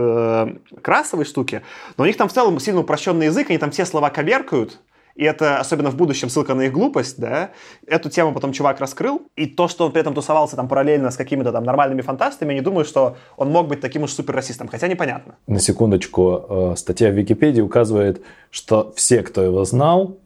[0.81, 1.61] к расовой штуке,
[1.97, 4.79] но у них там в целом сильно упрощенный язык, они там все слова коверкают,
[5.15, 7.51] и это, особенно в будущем, ссылка на их глупость, да,
[7.87, 11.15] эту тему потом чувак раскрыл, и то, что он при этом тусовался там параллельно с
[11.15, 14.87] какими-то там нормальными фантастами, я не думаю, что он мог быть таким уж суперрасистом, хотя
[14.87, 15.35] непонятно.
[15.47, 20.17] На секундочку, э, статья в Википедии указывает, что все, кто его знал,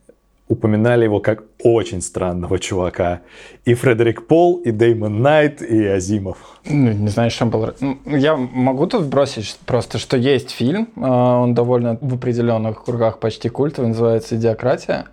[0.48, 3.22] упоминали его как очень странного чувака.
[3.66, 6.55] И Фредерик Пол, и Деймон Найт, и Азимов.
[6.68, 7.74] Ну, не знаю, что был...
[7.80, 13.20] Ну, Я могу тут бросить просто, что есть фильм, э, он довольно в определенных кругах
[13.20, 15.06] почти культовый, называется «Идиократия».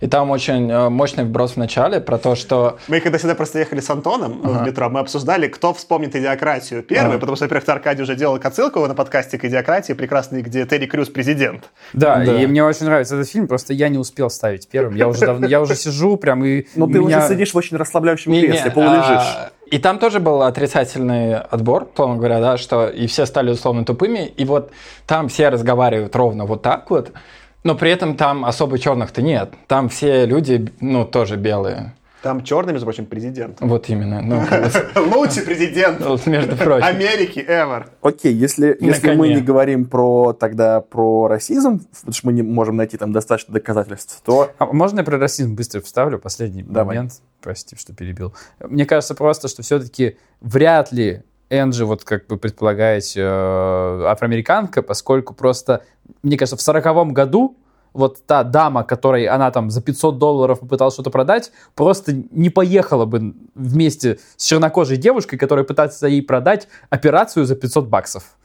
[0.00, 2.78] И там очень э, мощный вброс в начале про то, что...
[2.88, 7.18] Мы когда сюда просто ехали с Антоном в метро, мы обсуждали, кто вспомнит идиократию первый,
[7.18, 11.08] потому что, во-первых, Аркадий уже делал отсылку на подкасте к идиократии прекрасный, где Терри Крюс
[11.08, 11.70] президент.
[11.92, 12.40] Да, Да.
[12.40, 14.94] и мне очень нравится этот фильм, просто я не успел ставить первым.
[14.94, 18.32] Я уже давно, я уже сижу прям и Ну, ты уже сидишь в очень расслабляющем
[18.32, 19.50] кресле, полулежишь.
[19.70, 24.26] И там тоже был отрицательный отбор, условно говоря, да, что и все стали условно тупыми,
[24.26, 24.72] и вот
[25.06, 27.12] там все разговаривают ровно вот так вот,
[27.62, 29.52] но при этом там особо черных-то нет.
[29.68, 31.94] Там все люди, ну, тоже белые.
[32.22, 33.58] Там черный, между прочим, президент.
[33.60, 34.20] Вот именно.
[34.20, 34.42] Ну,
[35.16, 36.84] Лучший президент между прочим.
[36.84, 37.86] Америки ever.
[38.02, 42.76] Окей, если, если мы не говорим про тогда про расизм, потому что мы не можем
[42.76, 46.18] найти там достаточно доказательств, то А можно я про расизм быстро вставлю?
[46.18, 46.96] Последний Давай.
[46.96, 47.22] момент.
[47.40, 48.34] Прости, что перебил.
[48.60, 55.34] Мне кажется просто, что все-таки вряд ли Энджи, вот как вы предполагаете, э, афроамериканка, поскольку
[55.34, 55.84] просто,
[56.22, 57.56] мне кажется, в сороковом году
[57.92, 63.04] вот та дама, которой она там за 500 долларов попыталась что-то продать, просто не поехала
[63.04, 68.36] бы вместе с чернокожей девушкой, которая пытается ей продать операцию за 500 баксов.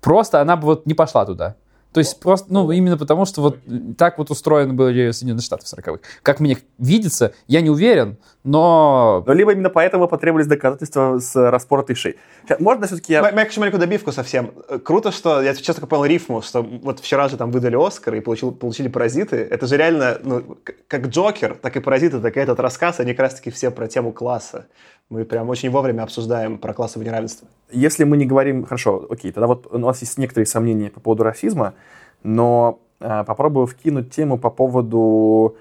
[0.00, 1.56] Просто она бы вот не пошла туда.
[1.94, 3.58] То есть просто, ну, именно потому, что вот
[3.96, 6.00] так вот устроены были Соединенные Штаты в 40-х.
[6.22, 9.22] Как мне видится, я не уверен, но...
[9.24, 12.16] но либо именно поэтому потребовались доказательства с распоротой шеей.
[12.58, 13.22] Можно все-таки я...
[13.22, 14.50] Хочу маленькую добивку совсем.
[14.68, 18.16] Э, Круто, что я сейчас только понял рифму, что вот вчера же там выдали Оскар
[18.16, 19.36] и получил, получили «Паразиты».
[19.36, 23.20] Это же реально, ну, как Джокер, так и «Паразиты», так и этот рассказ, они как
[23.20, 24.66] раз-таки все про тему класса.
[25.10, 27.46] Мы прям очень вовремя обсуждаем про классовое неравенство.
[27.70, 28.64] Если мы не говорим...
[28.64, 31.74] Хорошо, окей, тогда вот у нас есть некоторые сомнения по поводу расизма,
[32.22, 35.56] но э, попробую вкинуть тему по поводу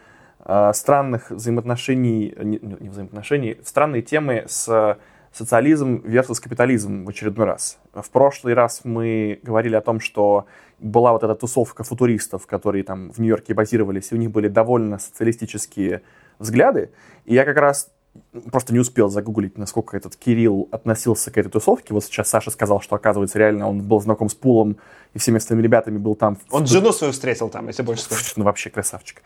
[0.46, 4.98] э, странных взаимоотношений, не, не взаимоотношений, странные темы с
[5.34, 7.80] социализм versus капитализм в очередной раз.
[7.94, 10.46] В прошлый раз мы говорили о том, что
[10.80, 15.00] была вот эта тусовка футуристов, которые там в Нью-Йорке базировались, и у них были довольно
[15.00, 16.04] социалистические
[16.40, 16.92] взгляды.
[17.26, 17.92] И я как раз
[18.52, 21.94] просто не успел загуглить, насколько этот Кирилл относился к этой тусовке.
[21.94, 24.78] Вот сейчас Саша сказал, что, оказывается, реально он был знаком с Пулом
[25.14, 26.36] и всеми остальными ребятами был там.
[26.36, 28.24] в- Он жену свою встретил там, если больше скажу.
[28.38, 29.22] ну, вообще красавчик.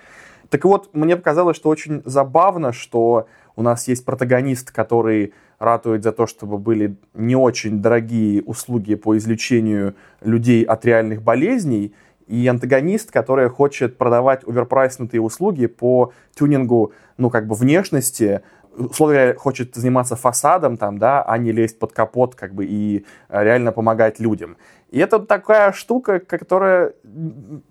[0.50, 6.12] Так вот, мне показалось, что очень забавно, что у нас есть протагонист, который ратует за
[6.12, 11.94] то, чтобы были не очень дорогие услуги по излечению людей от реальных болезней,
[12.28, 18.42] и антагонист, который хочет продавать оверпрайснутые услуги по тюнингу, ну, как бы внешности,
[18.78, 23.06] условно говоря, хочет заниматься фасадом там, да, а не лезть под капот, как бы, и
[23.30, 24.58] э, реально помогать людям.
[24.90, 26.94] И это такая штука, которая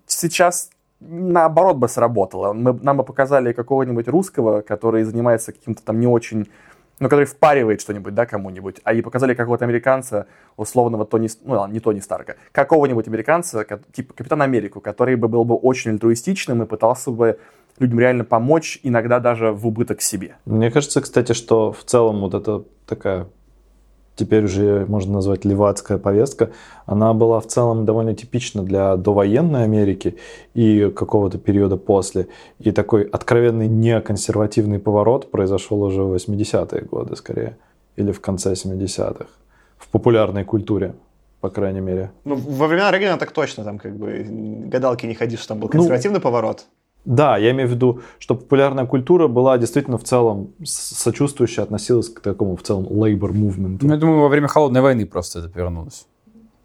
[0.05, 2.53] сейчас наоборот бы сработала.
[2.53, 6.47] Мы, нам бы показали какого-нибудь русского, который занимается каким-то там не очень
[6.99, 11.79] ну, который впаривает что-нибудь, да, кому-нибудь, а и показали какого-то американца, условного Тони, ну, не
[11.79, 16.65] Тони Старка, какого-нибудь американца, ка- типа Капитан Америку, который бы был бы очень альтруистичным и
[16.65, 17.39] пытался бы
[17.79, 20.37] людям реально помочь, иногда даже в убыток себе.
[20.45, 23.27] Мне кажется, кстати, что в целом вот эта такая,
[24.15, 26.49] теперь уже можно назвать левацкая повестка,
[26.85, 30.17] она была в целом довольно типична для довоенной Америки
[30.53, 32.27] и какого-то периода после.
[32.59, 37.57] И такой откровенный неоконсервативный поворот произошел уже в 80-е годы скорее,
[37.95, 39.27] или в конце 70-х,
[39.77, 40.95] в популярной культуре,
[41.41, 42.11] по крайней мере.
[42.25, 44.25] Ну, во времена Рейгана так точно, там как бы
[44.71, 46.65] гадалки не ходи, что там был Ну, консервативный поворот.
[47.07, 52.09] Да, я имею в виду, что популярная культура была действительно в целом с- сочувствующе относилась
[52.09, 53.79] к такому в целом labor movement.
[53.81, 56.05] Ну, я думаю, во время Холодной войны просто это повернулось.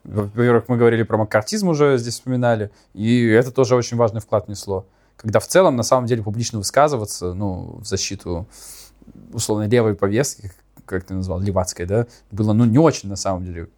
[0.02, 4.84] Во-первых, мы говорили про маккартизм уже здесь вспоминали, и это тоже очень важный вклад внесло.
[5.16, 8.48] Когда в целом, на самом деле, публично высказываться, ну, в защиту
[9.32, 10.50] условно левой повестки,
[10.86, 13.68] как ты назвал, левацкой, да, было, ну, не очень, на самом деле,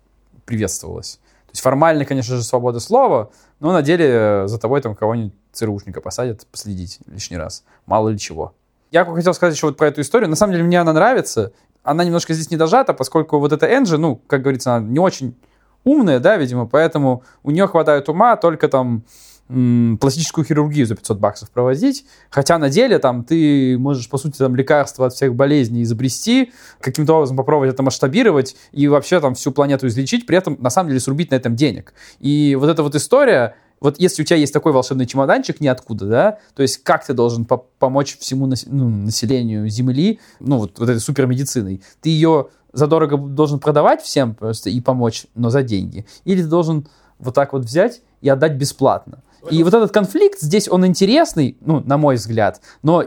[0.46, 1.20] приветствовалось.
[1.54, 6.00] Есть формально, конечно же, свобода слова, но на деле э, за тобой там кого-нибудь ЦРУшника
[6.00, 7.62] посадят последить лишний раз.
[7.86, 8.54] Мало ли чего.
[8.90, 10.28] Я хотел сказать еще вот про эту историю.
[10.28, 11.52] На самом деле, мне она нравится.
[11.84, 15.36] Она немножко здесь не дожата, поскольку вот эта Энджи, ну, как говорится, она не очень
[15.84, 19.04] умная, да, видимо, поэтому у нее хватает ума только там
[19.48, 24.56] пластическую хирургию за 500 баксов проводить, хотя на деле там ты можешь, по сути, там
[24.56, 29.86] лекарства от всех болезней изобрести, каким-то образом попробовать это масштабировать и вообще там всю планету
[29.86, 31.92] излечить, при этом, на самом деле, срубить на этом денег.
[32.20, 36.38] И вот эта вот история, вот если у тебя есть такой волшебный чемоданчик ниоткуда, да,
[36.54, 40.88] то есть как ты должен по- помочь всему нас- ну, населению Земли, ну, вот, вот
[40.88, 46.06] этой супермедициной, ты ее задорого должен продавать всем просто и помочь, но за деньги.
[46.24, 49.22] Или ты должен вот так вот взять и отдать бесплатно.
[49.50, 53.04] И вот этот конфликт здесь, он интересный, ну, на мой взгляд, но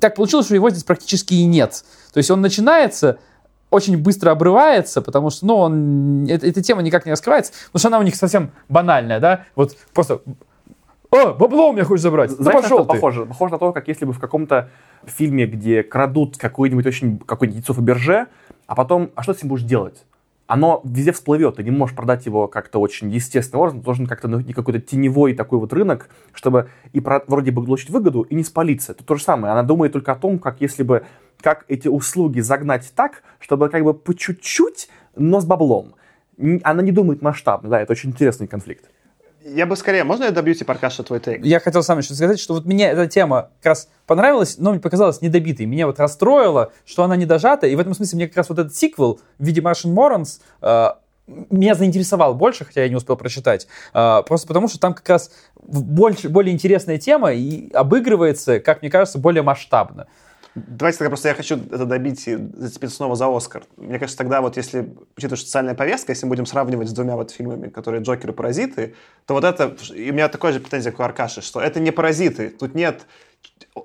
[0.00, 1.84] так получилось, что его здесь практически и нет.
[2.12, 3.18] То есть он начинается,
[3.70, 7.88] очень быстро обрывается, потому что, ну, он, эта, эта тема никак не раскрывается, потому что
[7.88, 10.20] она у них совсем банальная, да, вот просто
[11.10, 12.30] о, бабло у меня хочешь забрать.
[12.30, 12.92] Знаешь, на пошел ты.
[12.94, 13.26] похоже?
[13.26, 14.70] Похоже на то, как если бы в каком-то
[15.04, 18.26] фильме, где крадут какой-нибудь очень какой-нибудь яйцо Фаберже,
[18.66, 20.04] а потом, а что ты с ним будешь делать?
[20.46, 24.52] Оно везде всплывет, ты не можешь продать его как-то очень естественным образом, должен как-то найти
[24.52, 28.92] какой-то теневой такой вот рынок, чтобы и про- вроде бы получить выгоду, и не спалиться.
[28.92, 31.04] Это то же самое, она думает только о том, как если бы,
[31.40, 35.94] как эти услуги загнать так, чтобы как бы по чуть-чуть, но с баблом.
[36.62, 38.90] Она не думает масштабно, да, это очень интересный конфликт.
[39.48, 41.44] Я бы скорее, можно я добью тебе, Аркаша, твой тейк?
[41.44, 44.80] Я хотел сам еще сказать, что вот мне эта тема как раз понравилась, но мне
[44.80, 45.66] показалась недобитой.
[45.66, 48.58] Меня вот расстроило, что она не дожата, и в этом смысле мне как раз вот
[48.58, 50.88] этот сиквел в виде Martian Morons э,
[51.50, 55.30] меня заинтересовал больше, хотя я не успел прочитать, э, просто потому что там как раз
[55.62, 60.08] больше, более интересная тема и обыгрывается, как мне кажется, более масштабно.
[60.56, 63.64] Давайте тогда просто я хочу это добить и зацепиться снова за Оскар.
[63.76, 67.30] Мне кажется, тогда вот если, учитывая, социальная повестка, если мы будем сравнивать с двумя вот
[67.30, 68.94] фильмами, которые «Джокер» и «Паразиты»,
[69.26, 71.90] то вот это, и у меня такое же претензия, как у Аркаши, что это не
[71.90, 73.04] «Паразиты», тут нет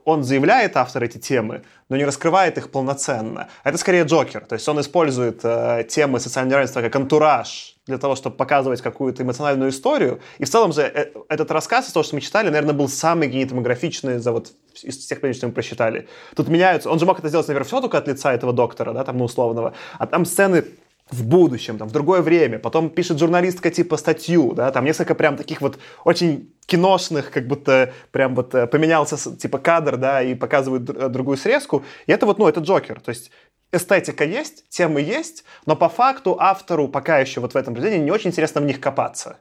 [0.06, 3.50] он заявляет, автор, эти темы, но не раскрывает их полноценно.
[3.64, 4.46] Это скорее Джокер.
[4.46, 9.24] То есть он использует э, темы социального неравенства как антураж для того, чтобы показывать какую-то
[9.24, 10.22] эмоциональную историю.
[10.38, 13.30] И в целом же э, этот рассказ, из того, что мы читали, наверное, был самый
[13.30, 16.08] кинематографичный за вот из всех, что мы просчитали.
[16.36, 16.90] Тут меняются...
[16.90, 19.26] Он же мог это сделать, наверное, все только от лица этого доктора, да, там, ну,
[19.26, 19.74] условного.
[19.98, 20.64] А там сцены
[21.12, 22.58] в будущем, там, в другое время.
[22.58, 27.93] Потом пишет журналистка типа статью, да, там несколько прям таких вот очень киношных, как будто
[28.12, 31.84] прям вот э, поменялся типа кадр, да, и показывают др- другую срезку.
[32.08, 33.02] И это вот, ну, это Джокер.
[33.02, 33.32] То есть
[33.71, 38.12] эстетика есть, темы есть, но по факту автору пока еще вот в этом произведении не
[38.12, 39.38] очень интересно в них копаться.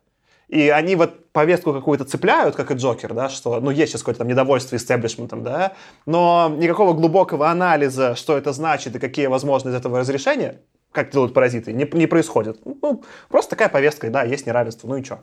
[0.48, 4.18] И они вот повестку какую-то цепляют, как и Джокер, да, что, ну, есть сейчас какое-то
[4.18, 5.74] там недовольство истеблишментом, да,
[6.06, 10.60] но никакого глубокого анализа, что это значит и какие возможны из этого разрешения,
[10.92, 12.60] как делают паразиты, не, не происходит.
[12.64, 15.20] Ну, просто такая повестка, да, есть неравенство, ну и что?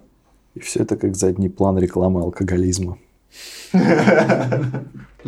[0.56, 2.98] И все это как задний план рекламы алкоголизма.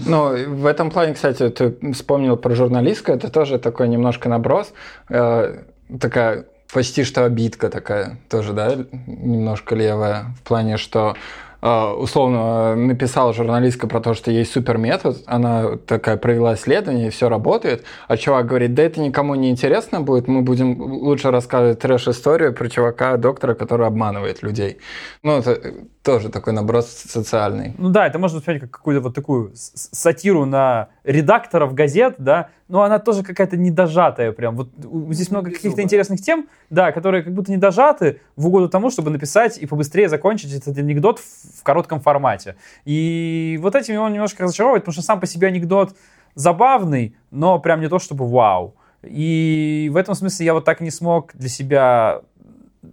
[0.06, 4.72] Ну, в этом плане, кстати, ты вспомнил про журналистку, это тоже такой немножко наброс.
[5.10, 5.64] Э,
[6.00, 11.16] такая почти что обидка такая тоже, да, немножко левая, в плане, что
[11.62, 17.84] условно написала журналистка про то, что есть суперметод, она такая провела исследование, и все работает,
[18.08, 22.70] а чувак говорит, да это никому не интересно будет, мы будем лучше рассказывать трэш-историю про
[22.70, 24.78] чувака-доктора, который обманывает людей.
[25.24, 25.60] Ну, это
[26.04, 27.76] тоже такой наброс социальный.
[27.78, 32.84] Ну да, это можно воспринять как какую-то вот такую сатиру на редакторов газет, да, но
[32.84, 34.56] она тоже какая-то недожатая прям.
[34.56, 38.92] Вот у- здесь много каких-то интересных тем, да, которые как будто недожаты в угоду тому,
[38.92, 42.56] чтобы написать и побыстрее закончить этот анекдот в, в коротком формате.
[42.86, 45.96] И вот этим он немножко разочаровывает, потому что сам по себе анекдот
[46.36, 48.76] забавный, но прям не то чтобы вау.
[49.04, 52.22] И в этом смысле я вот так не смог для себя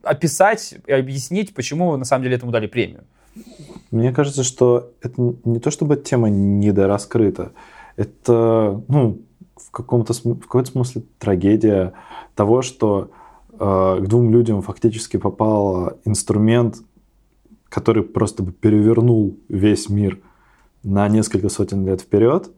[0.02, 3.04] описать и объяснить, почему на самом деле этому дали премию.
[3.90, 7.52] Мне кажется, что это не то, чтобы тема недораскрыта.
[7.96, 9.18] Это, ну,
[9.56, 11.92] в каком-то в каком-то смысле трагедия
[12.34, 13.10] того, что
[13.52, 13.56] э,
[14.00, 16.76] к двум людям фактически попал инструмент,
[17.68, 20.20] который просто бы перевернул весь мир
[20.82, 22.50] на несколько сотен лет вперед,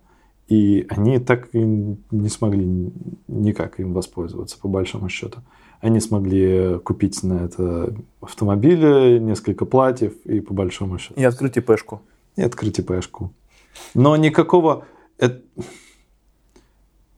[0.49, 2.93] и они так и не смогли ни-
[3.29, 5.41] никак им воспользоваться, по большому счету.
[5.81, 12.03] Они смогли купить на это автомобили, несколько платьев и по большому счету И открыть ИПшку.
[12.37, 13.33] и открыть ИПшку.
[13.95, 14.85] Но никакого...
[15.21, 15.41] э-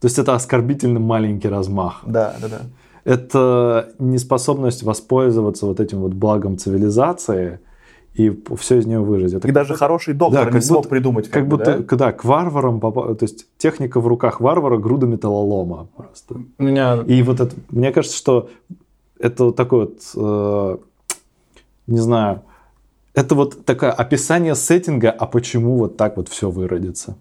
[0.00, 2.00] То есть это оскорбительно маленький размах.
[2.06, 2.60] Да, да, да.
[3.04, 7.60] Это неспособность воспользоваться вот этим вот благом цивилизации
[8.14, 9.32] и все из нее выжить.
[9.34, 11.28] Это И даже хороший доктор Да, не как смог будто- придумать.
[11.28, 11.82] как бы, будто, да?
[11.84, 16.36] когда к варварам попа- то есть техника в руках варвара груда металлолома просто.
[16.58, 18.50] У меня И вот это, мне кажется, что
[19.18, 20.76] это вот такой вот, э,
[21.86, 22.42] не знаю,
[23.14, 27.16] это вот такое описание сеттинга, а почему вот так вот все выродится.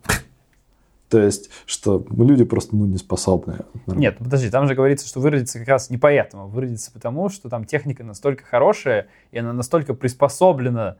[1.09, 3.59] То есть, что люди просто ну, не способны.
[3.87, 6.47] Нет, подожди, там же говорится, что выродится как раз не поэтому.
[6.47, 10.97] Выродится потому, что там техника настолько хорошая, и она настолько приспособлена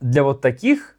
[0.00, 0.96] для вот таких,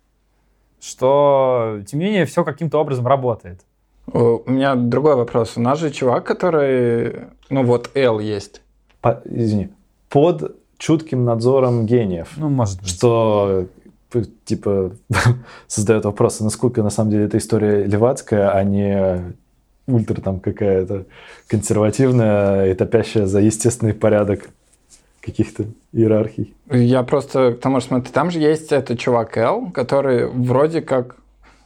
[0.80, 3.62] что, тем не менее, все каким-то образом работает.
[4.06, 5.58] У меня другой вопрос.
[5.58, 7.28] У нас же чувак, который...
[7.50, 8.62] Ну вот Л есть.
[9.02, 9.70] По- извини,
[10.10, 12.30] под чутким надзором гениев.
[12.38, 12.90] Ну, может быть.
[12.90, 13.68] Что
[14.46, 14.92] типа
[15.68, 19.34] создает вопрос, а насколько на самом деле эта история левацкая, а не
[19.88, 21.06] ультра там какая-то
[21.48, 24.50] консервативная и топящая за естественный порядок
[25.22, 26.54] каких-то иерархий.
[26.70, 31.16] Я просто, потому что смотри, там же есть этот чувак Эл, который вроде как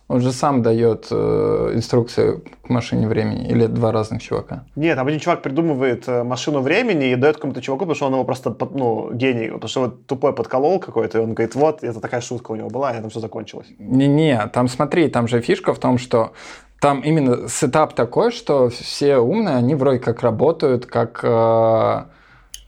[0.07, 4.65] он же сам дает э, инструкции к машине времени, или два разных чувака?
[4.75, 8.13] Нет, там один чувак придумывает э, машину времени и дает какому-то чуваку, потому что он
[8.13, 11.99] его просто, ну, гений, потому что вот тупой подколол какой-то, и он говорит, вот, это
[11.99, 13.67] такая шутка у него была, и этом все закончилось.
[13.79, 16.33] Не-не, там смотри, там же фишка в том, что
[16.79, 21.21] там именно сетап такой, что все умные, они вроде как работают как...
[21.23, 22.03] э,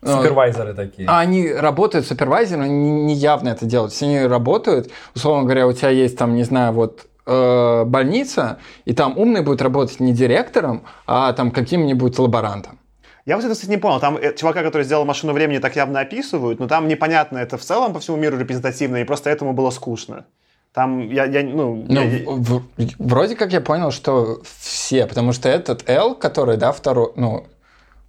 [0.02, 1.08] ну, Супервайзеры такие.
[1.08, 3.94] А они работают супервайзером, они не явно это делают.
[3.94, 8.94] Все они работают, условно говоря, у тебя есть там, не знаю, вот э, больница, и
[8.94, 12.80] там умный будет работать не директором, а там каким-нибудь лаборантом.
[13.26, 14.00] Я вот это, кстати, не понял.
[14.00, 17.62] Там э, чувака, который сделал машину времени, так явно описывают, но там непонятно, это в
[17.62, 20.26] целом по всему миру репрезентативно, и просто этому было скучно.
[20.74, 22.64] Там я, я ну, Ну, я- в- в-
[23.00, 27.46] вроде как я понял, что все, потому что этот L, который, да, второй, ну,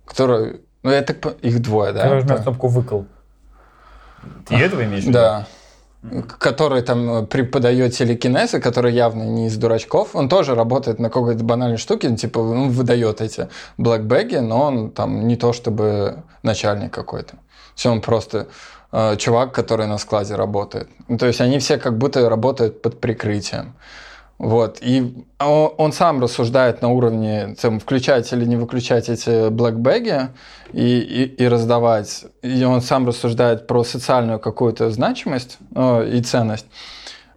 [0.04, 2.02] который, ну, я так по- их двое, да?
[2.02, 3.00] Который жмет кнопку выкл.
[4.46, 5.18] Ты этого имеешь в виду?
[5.18, 5.46] Да.
[6.38, 11.10] Который там э, преподает телекинез, и который явно не из дурачков, он тоже работает на
[11.10, 16.94] какой-то банальной штуке, типа, ну, выдает эти блэкбэги, но он там не то чтобы начальник
[16.94, 17.34] какой-то.
[17.74, 18.46] Все, он просто
[18.92, 20.88] э, чувак, который на складе работает.
[21.08, 23.74] Ну, то есть они все как будто работают под прикрытием.
[24.38, 24.78] Вот.
[24.80, 30.28] И он, он сам рассуждает на уровне, там, включать или не выключать эти блэкбэги
[30.72, 32.24] и, и, и раздавать.
[32.42, 36.66] И он сам рассуждает про социальную какую-то значимость э, и ценность.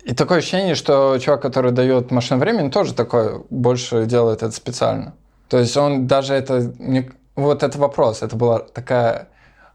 [0.03, 5.13] И такое ощущение, что чувак, который дает машину времени, тоже такое больше делает это специально.
[5.49, 6.71] То есть он даже это...
[6.79, 8.21] не- Вот это вопрос.
[8.21, 9.27] Это была такая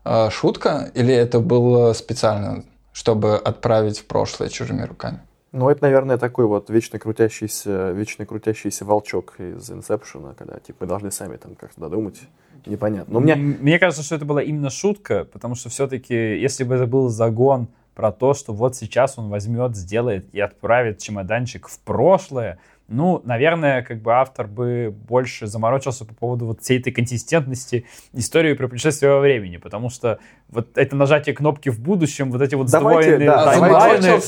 [0.04, 2.62] э, шутка или это было специально,
[2.92, 5.18] чтобы отправить в прошлое чужими руками?
[5.56, 10.86] Ну, это, наверное, такой вот вечно крутящийся, вечно крутящийся волчок из Инсепшена, когда, типа, мы
[10.86, 12.20] должны сами там как-то додумать.
[12.66, 13.14] Непонятно.
[13.14, 13.36] Но у меня...
[13.36, 17.08] М- Мне кажется, что это была именно шутка, потому что все-таки, если бы это был
[17.08, 23.20] загон про то, что вот сейчас он возьмет, сделает и отправит чемоданчик в прошлое, ну,
[23.24, 28.68] наверное, как бы автор бы больше заморочился по поводу вот всей этой консистентности истории про
[28.68, 30.18] путешествие во времени, потому что
[30.48, 34.20] вот это нажатие кнопки в будущем, вот эти вот Давайте, сдвоенные да, таймлайны.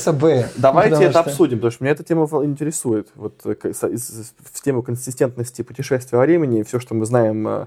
[0.57, 3.07] Давайте потому это что- обсудим, потому что меня эта тема интересует.
[3.15, 7.65] Вот э, в тему консистентности путешествия во времени, все, что мы знаем, э,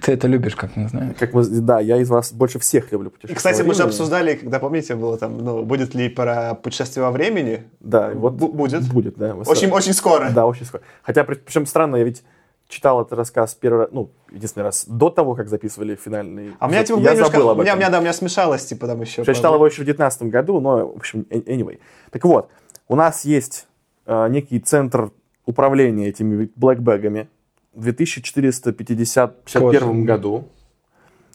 [0.00, 1.14] Ты это любишь, как не знаю.
[1.18, 4.34] как мы, да, я из вас больше всех люблю путешествия Кстати, во мы же обсуждали,
[4.34, 7.64] когда, помните, было там, ну, будет ли про путешествие во времени?
[7.80, 8.88] Да, вот Бу- будет.
[8.90, 9.34] Будет, да.
[9.34, 10.30] Мы Очень, очень скоро.
[10.30, 10.82] Да, очень скоро.
[11.02, 12.22] Хотя, при- причем странно, я ведь
[12.68, 16.70] читал этот рассказ первый раз, ну, единственный раз, до того, как записывали финальный А у
[16.70, 18.86] меня, типа, я немножко- забыл об у меня, у меня, да, у меня смешалось, типа,
[18.86, 19.22] там еще.
[19.26, 21.78] Я читал его еще в 2019 году, но, в общем, anyway.
[22.10, 22.48] Так вот,
[22.88, 23.66] у нас есть
[24.06, 25.10] э, некий центр
[25.46, 27.28] управления этими блэкбэгами
[27.74, 30.44] в 2451 году,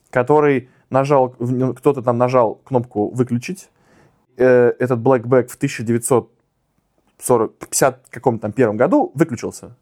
[0.09, 3.69] который нажал, кто-то там нажал кнопку «выключить».
[4.37, 9.75] Э, этот блэкбэг в 1940, 50 каком-то там первом году выключился.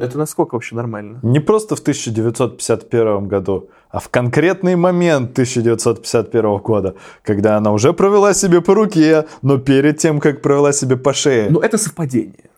[0.00, 1.20] Это насколько вообще нормально?
[1.22, 8.34] Не просто в 1951 году, а в конкретный момент 1951 года, когда она уже провела
[8.34, 11.50] себе по руке, но перед тем, как провела себе по шее.
[11.50, 12.48] Ну, это совпадение.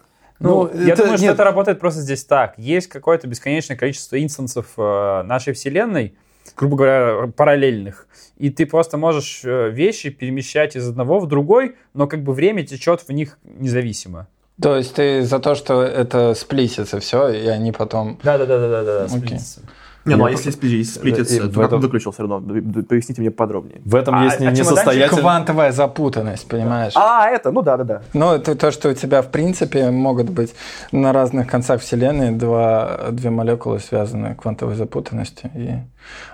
[0.40, 1.34] Ну, Ну, я это- думаю, что нет.
[1.34, 2.54] это работает просто здесь так.
[2.58, 6.14] Есть какое-то бесконечное количество инстансов э, нашей вселенной,
[6.56, 8.06] грубо говоря, параллельных.
[8.38, 12.64] И ты просто можешь э, вещи перемещать из одного в другой, но как бы время
[12.64, 14.26] течет в них независимо.
[14.60, 18.18] То есть ты за то, что это сплисится все, и они потом...
[18.22, 19.04] Да, да, да, да, да, да.
[19.04, 19.18] Окей.
[19.18, 19.60] сплитится.
[20.04, 22.40] Не, ну а если спли- сплитится, то как он выключился равно?
[22.40, 23.80] Д- д- Поясните мне подробнее.
[23.84, 25.20] В этом А- есть а несостоятельность.
[25.20, 26.94] Квантовая запутанность, понимаешь?
[26.96, 28.02] А, это, ну да, да, да.
[28.14, 30.54] Ну, это то, что у тебя, в принципе, могут быть
[30.90, 35.70] на разных концах Вселенной два, две молекулы, связанные квантовой запутанностью, и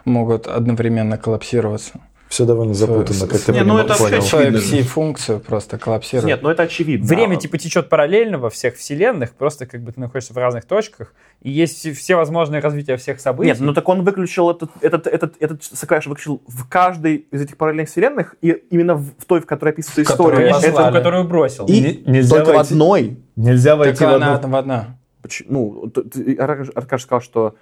[0.04, 1.98] могут одновременно коллапсироваться.
[2.28, 4.58] Все довольно запутанно, как ты Не, ну это Очевидно.
[4.58, 6.26] пси-функцию просто коллапсировать.
[6.26, 7.06] Нет, ну это очевидно.
[7.06, 11.14] Время типа течет параллельно во всех вселенных, просто как бы ты находишься в разных точках,
[11.42, 13.50] и есть все, возможные развития всех событий.
[13.50, 17.56] Нет, ну так он выключил этот, этот, этот, этот Сакаш выключил в каждой из этих
[17.56, 20.50] параллельных вселенных, и именно в, той, в которой описывается история.
[20.50, 20.88] Послали.
[20.88, 21.66] ту, которую бросил.
[21.66, 23.18] И Не- нельзя только в одной.
[23.36, 24.48] Нельзя войти Так в она одну...
[24.48, 24.98] в одна.
[25.46, 25.92] Ну,
[26.38, 27.54] Аркаш сказал, что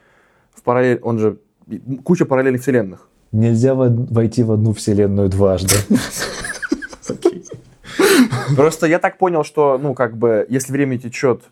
[0.54, 1.38] в параллель, он же
[2.02, 3.08] куча параллельных вселенных.
[3.34, 5.74] Нельзя во- войти в одну вселенную дважды.
[8.56, 11.42] Просто я так понял, что, ну, как бы, если время течет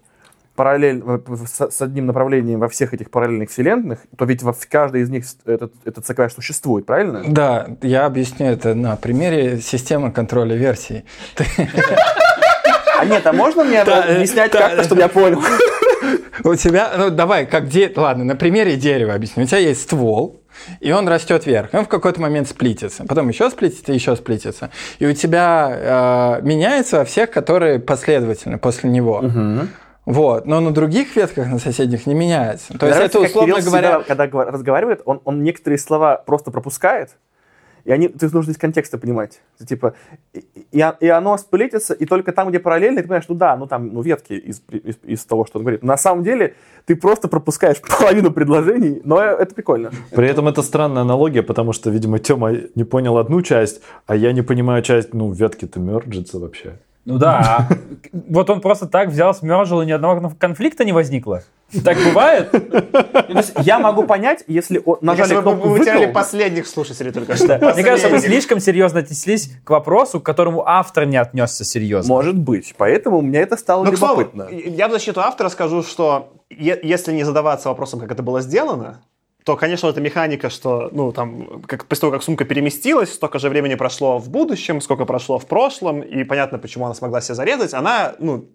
[0.55, 5.09] параллельно с, с одним направлением во всех этих параллельных вселенных, то ведь в каждой из
[5.11, 7.25] них этот, этот Сакаш существует, правильно?
[7.27, 11.05] Да, я объясню это на примере системы контроля версий.
[12.97, 14.69] А нет, а можно мне Да, объяснять да.
[14.69, 15.43] как-то, чтобы я понял?
[16.45, 17.93] У тебя, ну давай, как де...
[17.97, 19.43] ладно, на примере дерева объясню.
[19.43, 20.42] У тебя есть ствол,
[20.81, 21.71] и он растет вверх.
[21.73, 23.05] Он в какой-то момент сплитится.
[23.07, 24.71] Потом еще сплитится, еще сплитится.
[24.99, 29.23] И у тебя э, меняется во всех, которые последовательно после него.
[30.05, 32.77] Вот, но на других ветках, на соседних, не меняется.
[32.77, 36.51] То есть Нравится, это, условно Кирилл говоря, всегда, когда разговаривает, он, он некоторые слова просто
[36.51, 37.11] пропускает,
[37.85, 39.41] и они, ты нужно из контекста понимать.
[39.57, 39.95] Это Типа,
[40.33, 43.89] и, и оно сплетится, и только там, где параллельно, ты понимаешь, ну да, ну там,
[43.93, 45.83] ну ветки из, из, из того, что он говорит.
[45.83, 46.55] На самом деле,
[46.85, 49.91] ты просто пропускаешь половину предложений, но это прикольно.
[50.15, 54.33] При этом это странная аналогия, потому что, видимо, Тёма не понял одну часть, а я
[54.33, 56.79] не понимаю часть, ну, ветки-то мерджится вообще.
[57.05, 57.67] Ну да.
[57.69, 57.75] а
[58.29, 61.43] Вот он просто так взял, смержил, и ни одного конф- конфликта не возникло.
[61.85, 62.53] Так бывает?
[63.29, 67.47] Есть я могу понять, если о- нажали кнопку мы потеряли последних слушателей только что.
[67.47, 68.21] Мне кажется, Последних.
[68.21, 72.13] слишком серьезно отнеслись к вопросу, к которому автор не отнесся серьезно.
[72.13, 72.75] может быть.
[72.77, 74.49] Поэтому мне это стало Ну, любопытно.
[74.51, 79.01] я в защиту автора скажу, что если не задаваться вопросом, как это было сделано,
[79.45, 83.49] то, конечно, эта механика, что, ну, там, как, после того, как сумка переместилась, столько же
[83.49, 87.75] времени прошло в будущем, сколько прошло в прошлом, и понятно, почему она смогла себя зарезать,
[87.75, 88.49] она, ну,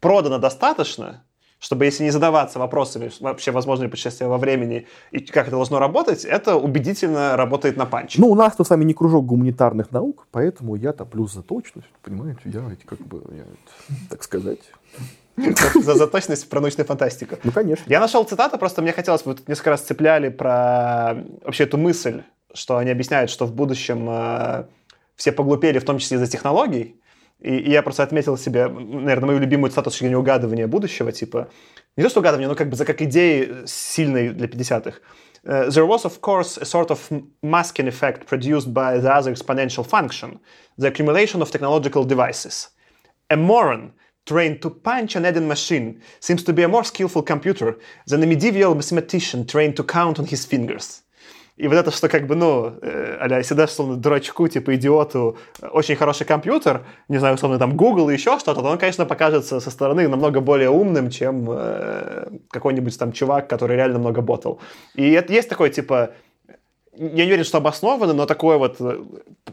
[0.00, 1.24] продана достаточно,
[1.58, 5.80] чтобы, если не задаваться вопросами, вообще возможно ли путешествие во времени и как это должно
[5.80, 8.16] работать, это убедительно работает на панч.
[8.18, 11.88] Ну, у нас тут с вами не кружок гуманитарных наук, поэтому я топлю за точность.
[12.02, 13.44] Понимаете, я ведь как бы, я,
[14.08, 14.60] так сказать.
[15.74, 17.36] За, за точность про научную фантастику.
[17.44, 17.84] Ну, конечно.
[17.86, 22.22] Я нашел цитату, просто мне хотелось, вы тут несколько раз цепляли про вообще эту мысль,
[22.52, 24.64] что они объясняют, что в будущем э,
[25.16, 27.00] все поглупели, в том числе из-за технологий.
[27.40, 31.12] И, и я просто отметил себе, наверное, мою любимую цитату с точки зрения угадывания будущего,
[31.12, 31.48] типа,
[31.96, 34.98] не то что угадывание, но как бы за как идеи сильной для 50-х.
[35.44, 36.98] Uh, there was, of course, a sort of
[37.42, 40.40] masking effect produced by the other exponential function,
[40.76, 42.70] the accumulation of technological devices.
[43.30, 43.92] A moron
[44.28, 48.26] trained to punch an Eden machine seems to be a more skillful computer than a
[48.26, 51.02] medieval mathematician trained to count on his fingers.
[51.58, 55.66] И вот это, что как бы, ну, э, а дашь, условно, дурачку, типа, идиоту, э,
[55.66, 59.58] очень хороший компьютер, не знаю, условно, там, Google и еще что-то, то он, конечно, покажется
[59.58, 64.60] со стороны намного более умным, чем э, какой-нибудь там чувак, который реально много ботал.
[64.94, 66.10] И это есть такое, типа,
[66.98, 69.02] я не уверен, что обоснованно, но такое вот э,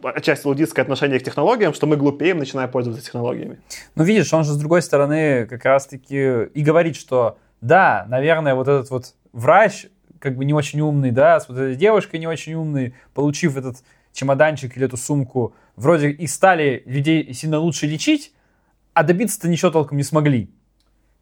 [0.01, 3.59] отчасти лудистское отношение к технологиям, что мы глупеем, начиная пользоваться технологиями.
[3.95, 8.67] Ну, видишь, он же с другой стороны как раз-таки и говорит, что да, наверное, вот
[8.67, 9.87] этот вот врач,
[10.19, 13.77] как бы не очень умный, да, с вот этой девушкой не очень умной, получив этот
[14.11, 18.33] чемоданчик или эту сумку, вроде и стали людей сильно лучше лечить,
[18.93, 20.49] а добиться-то ничего толком не смогли.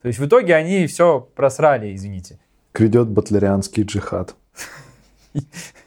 [0.01, 2.39] То есть в итоге они все просрали, извините.
[2.73, 4.35] Грядет батлерианский джихад.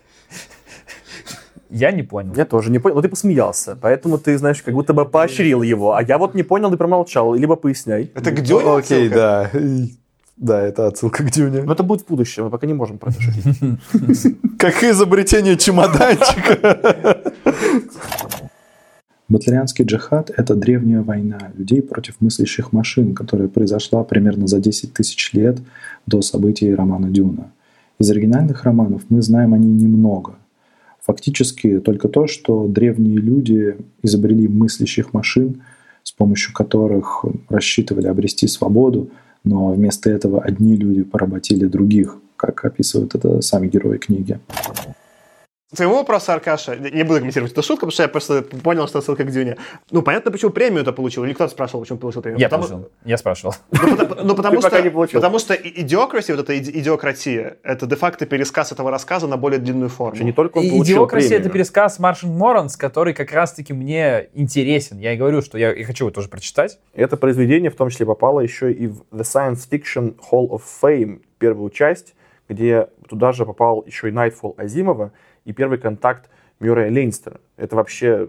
[1.71, 2.35] Я не понял.
[2.37, 2.97] Я тоже не понял.
[2.97, 5.95] Но ты посмеялся, поэтому ты, знаешь, как будто бы поощрил его.
[5.95, 7.35] А я вот не понял и промолчал.
[7.35, 8.11] Либо поясняй.
[8.15, 9.15] Это к Дюне Окей, отсылка?
[9.15, 9.51] да.
[10.37, 11.63] Да, это отсылка к Дюне.
[11.63, 14.37] Но это будет в будущем, мы пока не можем про это шутить.
[14.59, 17.33] Как изобретение чемоданчика.
[19.29, 25.33] Батлерианский джихад– это древняя война людей против мыслящих машин, которая произошла примерно за 10 тысяч
[25.33, 25.59] лет
[26.07, 27.51] до событий романа «Дюна».
[27.99, 30.35] Из оригинальных романов мы знаем о ней немного.
[31.07, 35.63] Фактически только то, что древние люди изобрели мыслящих машин,
[36.03, 39.11] с помощью которых рассчитывали обрести свободу,
[39.45, 44.41] но вместо этого одни люди поработили других, как описывают это сами герои книги.
[45.73, 49.01] К твоему вопросу, Аркаша, не буду комментировать эту шутку, потому что я просто понял, что
[49.01, 49.57] ссылка к Дюне.
[49.91, 51.25] Ну, понятно, почему премию это получил.
[51.25, 52.39] Или кто-то спрашивал, почему получил премию.
[52.41, 52.91] Я Потому- получил.
[53.05, 53.55] Я спрашивал.
[53.73, 55.19] Ну, потому, ну, потому что, не получил.
[55.21, 59.59] потому что и- идиокраси, вот эта иди- идиократия, это де-факто пересказ этого рассказа на более
[59.59, 60.23] длинную форму.
[60.23, 64.99] Не только он И получил «Идиокрасия»— это пересказ Маршин Моранс, который как раз-таки мне интересен.
[65.01, 66.79] Я и говорю, что я и хочу его тоже прочитать.
[66.95, 71.23] Это произведение в том числе попало еще и в The Science Fiction Hall of Fame,
[71.41, 72.15] первую часть,
[72.49, 75.11] где туда же попал еще и Nightfall Азимова
[75.47, 76.29] и первый контакт
[76.61, 77.41] Мюррея Лейнстера.
[77.57, 78.29] Это вообще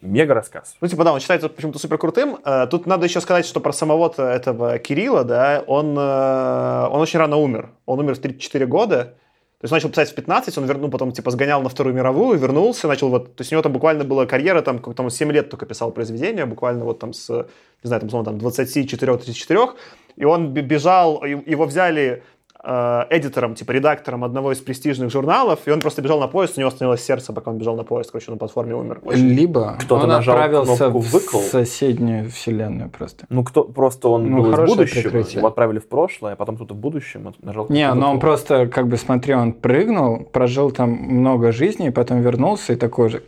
[0.00, 0.76] мега рассказ.
[0.80, 2.38] Ну, типа, да, он считается почему-то супер крутым.
[2.44, 7.18] Э, Тут надо еще сказать, что про самого этого Кирилла, да, он, э, он очень
[7.18, 7.70] рано умер.
[7.86, 9.14] Он умер в 34 года.
[9.60, 12.88] То есть начал писать в 15, он вернул, потом типа сгонял на Вторую мировую, вернулся,
[12.88, 15.50] начал вот, то есть у него там буквально была карьера, там, как там 7 лет
[15.50, 19.74] только писал произведения, буквально вот там с, не знаю, там, условно, там 24-34,
[20.16, 22.24] и он бежал, его взяли
[22.64, 26.60] э, эдитором, типа редактором одного из престижных журналов, и он просто бежал на поезд, у
[26.60, 29.00] него остановилось сердце, пока он бежал на поезд, короче, на платформе умер.
[29.04, 31.38] Очень- Либо Кто-то он нажал отправился кнопку в «выкл».
[31.38, 33.26] соседнюю вселенную просто.
[33.28, 35.38] Ну, кто просто он Ну, был из будущего, прикрытие.
[35.38, 38.20] его отправили в прошлое, а потом кто-то в будущем нажал Не, но он «выкл».
[38.20, 43.22] просто, как бы, смотри, он прыгнул, прожил там много жизней, потом вернулся и такой же,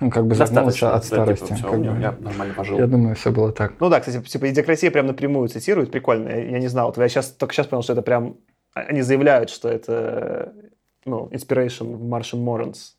[0.00, 1.44] ну, как бы загнулся от да, старости.
[1.44, 1.86] типа, всё, как бы.
[2.00, 2.78] Я нормально пожил.
[2.78, 3.72] Я думаю, все было так.
[3.80, 6.94] Ну да, кстати, типа идиократия прям напрямую цитирует, прикольно, я, я не знал.
[6.96, 8.36] Я сейчас, только сейчас понял, что это прям...
[8.74, 10.52] Они заявляют, что это
[11.04, 12.94] ну, inspiration Martian Morons.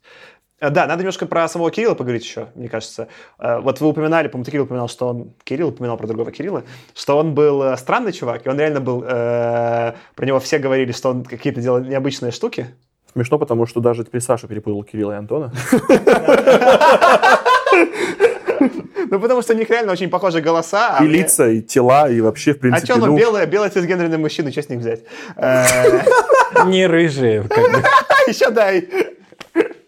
[0.60, 3.08] Э, Да, надо немножко про самого Кирилла поговорить еще, мне кажется.
[3.40, 5.34] Э, Вот вы упоминали, по-моему, ты, Кирилл упоминал, что он...
[5.44, 6.64] Кирилл упоминал про другого Кирилла,
[6.94, 9.04] что он был э, странный чувак, и он реально был...
[9.04, 12.68] э, Про него все говорили, что он какие-то делал необычные штуки.
[13.14, 15.52] Смешно, потому что даже теперь Саша перепутал Кирилла и Антона.
[19.12, 20.95] Ну, потому что у них реально очень похожие голоса.
[20.97, 23.45] а И мне- лица, и тела, и вообще, в А принципе, что, ну, ну, белый,
[23.45, 25.01] белый цисгендерный мужчина, что с них взять?
[25.36, 25.66] Э,
[26.66, 27.84] Не рыжие, как бы.
[28.28, 28.88] Еще дай.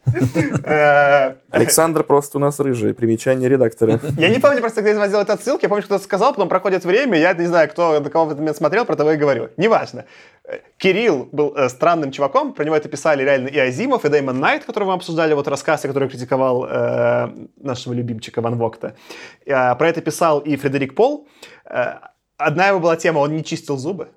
[0.05, 2.93] Э, Александр просто у нас рыжий.
[2.93, 3.99] Примечание редактора.
[4.17, 6.49] Я не помню просто, когда я сделал этот ссылки, я помню, что кто-то сказал, потом
[6.49, 9.17] проходит время, я не знаю, кто на кого в этот момент смотрел, про того и
[9.17, 9.49] говорю.
[9.57, 10.05] Неважно.
[10.45, 14.39] Э, Кирилл был э, странным чуваком, про него это писали реально и Азимов, и Дэймон
[14.39, 18.95] Найт, которого мы обсуждали, вот рассказ, который критиковал э, нашего любимчика Ван Вокта.
[19.45, 21.27] Э, про это писал и Фредерик Пол.
[21.65, 21.95] Э,
[22.37, 24.09] одна его была тема, он не чистил зубы.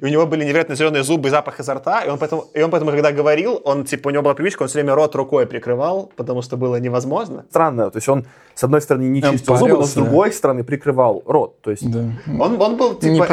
[0.00, 2.62] И у него были невероятно зеленые зубы и запах изо рта, и он поэтому, и
[2.62, 5.46] он поэтому, когда говорил, он, типа, у него была привычка, он все время рот рукой
[5.46, 7.44] прикрывал, потому что было невозможно.
[7.50, 7.90] Странно.
[7.90, 11.60] То есть он, с одной стороны, не чистил зубы, но с другой стороны прикрывал рот.
[11.62, 12.04] То есть Да.
[12.38, 13.26] Он, он был типа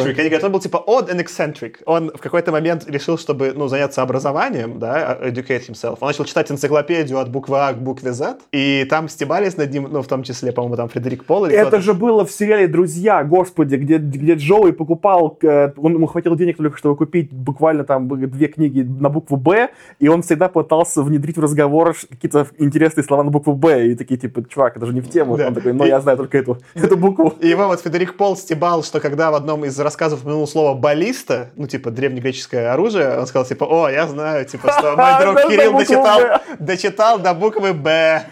[0.00, 0.18] человек.
[0.18, 1.76] они говорят, он был типа odd and eccentric.
[1.86, 5.98] Он в какой-то момент решил, чтобы ну, заняться образованием, да, educate himself.
[6.00, 9.88] Он начал читать энциклопедию от буквы А к букве Z, и там стебались над ним,
[9.90, 13.24] ну, в том числе, по-моему, там Фредерик Пол или Это же было в сериале «Друзья»,
[13.24, 18.08] господи, где, где Джоуи покупал, э, он ему хватило денег только, чтобы купить буквально там
[18.08, 23.22] две книги на букву «Б», и он всегда пытался внедрить в разговор какие-то интересные слова
[23.22, 25.36] на букву «Б», и такие, типа, чувак, это же не в тему.
[25.36, 25.48] Да.
[25.48, 27.34] Он такой, ну, И- я знаю только эту, эту букву.
[27.40, 31.50] И его вот Федерик Пол стебал, что когда в одном из рассказов упомянул слово «баллиста»,
[31.56, 35.76] ну, типа, древнегреческое оружие, он сказал, типа, о, я знаю, типа, что мой друг Кирилл
[35.76, 36.20] дочитал,
[36.58, 38.24] дочитал до буквы «Б».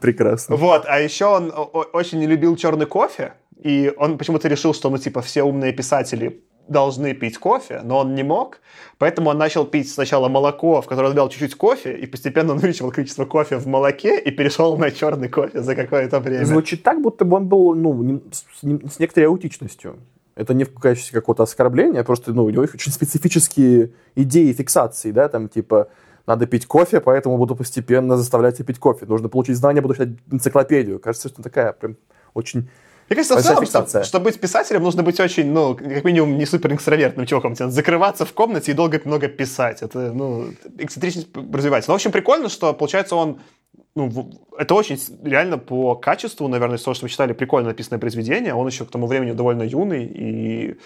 [0.00, 0.56] Прекрасно.
[0.56, 1.52] Вот, а еще он
[1.92, 6.42] очень не любил черный кофе, и он почему-то решил, что, ну, типа, все умные писатели
[6.68, 8.60] должны пить кофе, но он не мог,
[8.98, 12.90] поэтому он начал пить сначала молоко, в которое добавил чуть-чуть кофе, и постепенно он увеличивал
[12.90, 16.44] количество кофе в молоке и перешел на черный кофе за какое-то время.
[16.44, 19.98] Звучит так, будто бы он был, ну, с, с некоторой аутичностью.
[20.34, 25.10] Это не в качестве какого-то оскорбления, а просто, ну, у него очень специфические идеи фиксации,
[25.10, 25.88] да, там, типа,
[26.26, 29.06] надо пить кофе, поэтому буду постепенно заставлять тебя пить кофе.
[29.06, 30.98] Нужно получить знания, буду читать энциклопедию.
[30.98, 31.96] Кажется, что такая прям
[32.34, 32.68] очень...
[33.08, 34.04] Мне кажется, в целом, что- фиксация.
[34.04, 37.54] чтобы быть писателем, нужно быть очень, ну, как минимум, не супер экстравертным чуваком.
[37.54, 39.82] Тебе надо закрываться в комнате и долго много писать.
[39.82, 40.48] Это, ну,
[40.78, 41.90] эксцентричность развивается.
[41.90, 43.38] Но, в общем, прикольно, что, получается, он
[43.94, 48.52] ну, это очень реально по качеству, наверное, из того, что вы читали, прикольно написанное произведение.
[48.54, 50.78] Он еще к тому времени довольно юный, и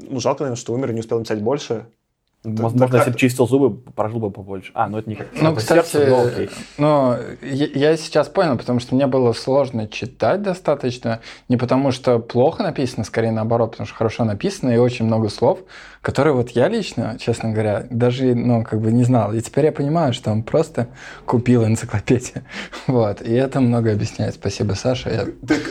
[0.00, 1.86] ну, жалко, наверное, что умер и не успел написать больше.
[2.44, 4.72] Возможно, такая- если бы чистил зубы, прожил бы побольше.
[4.74, 5.28] А, ну это никак.
[5.40, 6.50] Ну, это кстати, сердце, но окей.
[6.76, 12.18] ну, я, я сейчас понял, потому что мне было сложно читать достаточно, не потому что
[12.18, 15.60] плохо написано, скорее наоборот, потому что хорошо написано и очень много слов,
[16.00, 19.32] которые вот я лично, честно говоря, даже, ну, как бы не знал.
[19.32, 20.88] И теперь я понимаю, что он просто
[21.26, 22.44] купил энциклопедию.
[22.88, 24.34] Вот, и это много объясняет.
[24.34, 25.26] Спасибо, Саша, я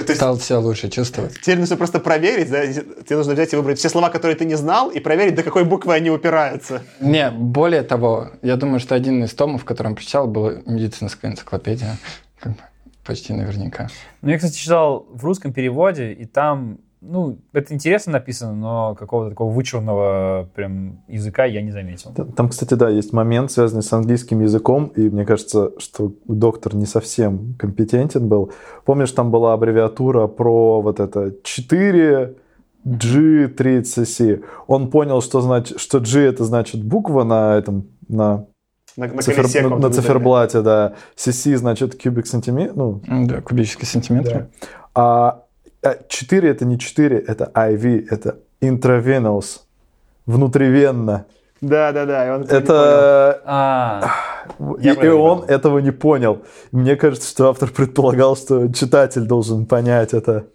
[0.06, 1.34] Ты- стал себя лучше чувствовать.
[1.42, 2.66] Теперь нужно просто проверить, да?
[2.66, 5.66] тебе нужно взять и выбрать все слова, которые ты не знал, и проверить, до какой
[5.66, 6.61] буквы они упираются.
[7.00, 11.98] Не, более того, я думаю, что один из томов, который он прочитал, была медицинская энциклопедия.
[12.40, 12.60] Как бы,
[13.06, 13.90] почти наверняка.
[14.22, 19.32] Ну, я, кстати, читал в русском переводе, и там, ну, это интересно написано, но какого-то
[19.32, 22.14] такого вычурного прям языка я не заметил.
[22.14, 26.86] Там, кстати, да, есть момент, связанный с английским языком, и мне кажется, что доктор не
[26.86, 28.52] совсем компетентен был.
[28.86, 32.36] Помнишь, там была аббревиатура про вот это 4
[32.86, 34.44] G30C.
[34.68, 38.46] Он понял, что, значит, что G это значит буква на этом, на,
[38.98, 40.94] На, на цифер- колесе на- на циферблате, да.
[41.16, 44.48] CC значит кубик сантиметр, ну, Да, кубический сантиметр.
[44.96, 45.44] а
[46.08, 49.62] 4 это не 4, это IV, это intravenous,
[50.26, 51.26] внутривенно.
[51.62, 52.28] Да, да, да.
[52.28, 52.58] и он понял.
[52.60, 54.02] Это А,
[54.82, 56.42] И, и он этого не понял.
[56.72, 60.46] Мне кажется, что автор предполагал, что читатель должен понять это.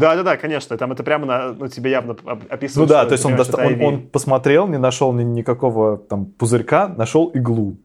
[0.00, 0.76] Да, да, да, конечно.
[0.76, 2.16] Там это прямо на, ну, тебе явно
[2.48, 2.76] описывают.
[2.90, 6.26] Ну да, то есть он, доста- это он, он посмотрел, не нашел ни- никакого там
[6.26, 7.76] пузырька, нашел иглу.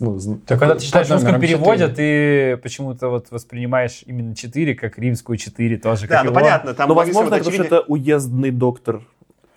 [0.00, 4.74] Ну, так когда ты читаешь в Под русском переводе, ты почему-то вот воспринимаешь именно 4
[4.74, 6.08] как римскую 4 тоже.
[6.08, 9.02] Да, как ну и понятно, там Ну, возможно, что очевидные- это уездный доктор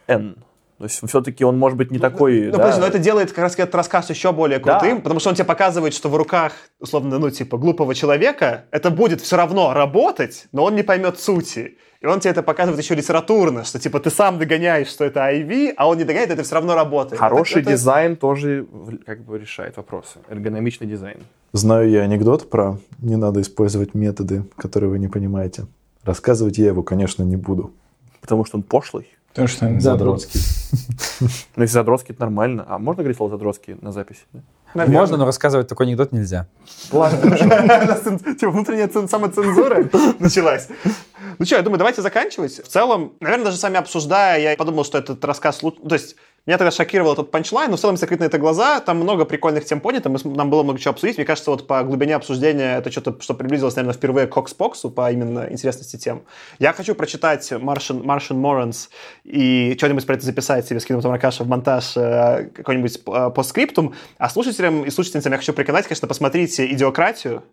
[0.08, 0.36] Н.
[0.78, 2.46] То есть все-таки он может быть не такой...
[2.46, 4.80] Ну, да, подожди, но это делает как раз этот рассказ еще более Да.
[4.80, 8.92] крутым, потому что он тебе показывает, что в руках, условно, ну, типа, глупого человека это
[8.92, 11.78] будет все равно работать, но он не поймет сути.
[12.00, 15.74] И он тебе это показывает еще литературно, что, типа, ты сам догоняешь, что это IV,
[15.78, 17.20] а он не догоняет, это все равно работает.
[17.20, 18.68] Хороший Это- это- дизайн тоже
[19.04, 20.20] как бы решает вопросы.
[20.30, 21.18] Эргономичный дизайн.
[21.54, 25.66] Знаю я анекдот про не надо использовать методы, которые вы не понимаете.
[26.04, 27.72] Рассказывать я его, конечно, не буду.
[28.22, 29.08] Потому что он пошлый.
[29.38, 30.42] Потому что он Задротский.
[31.56, 32.66] Ну, если задротский, это нормально.
[32.68, 34.22] А можно говорить слово задротский на записи?
[34.74, 35.00] Наверное.
[35.00, 36.48] Можно, но рассказывать такой анекдот нельзя.
[36.92, 37.38] Ладно,
[38.40, 40.68] типа внутренняя цен- самоцензура началась.
[41.38, 42.64] Ну что, я думаю, давайте заканчивать.
[42.64, 45.80] В целом, наверное, даже сами обсуждая, я подумал, что этот рассказ лучше...
[45.88, 46.16] То есть,
[46.48, 49.26] меня тогда шокировал этот панчлайн, но в целом, если закрыть на это глаза, там много
[49.26, 51.18] прикольных тем поднято, мы нам было много чего обсудить.
[51.18, 55.12] Мне кажется, вот по глубине обсуждения это что-то, что приблизилось, наверное, впервые к Кокспоксу по
[55.12, 56.24] именно интересности тем.
[56.58, 58.88] Я хочу прочитать Martian, Martian Morans
[59.26, 63.94] и что-нибудь про это записать себе, скинуть потом Аркаша в монтаж э, какой-нибудь э, постскриптум.
[64.18, 67.44] А слушателям и слушательницам я хочу приканать, конечно, посмотрите «Идиократию»,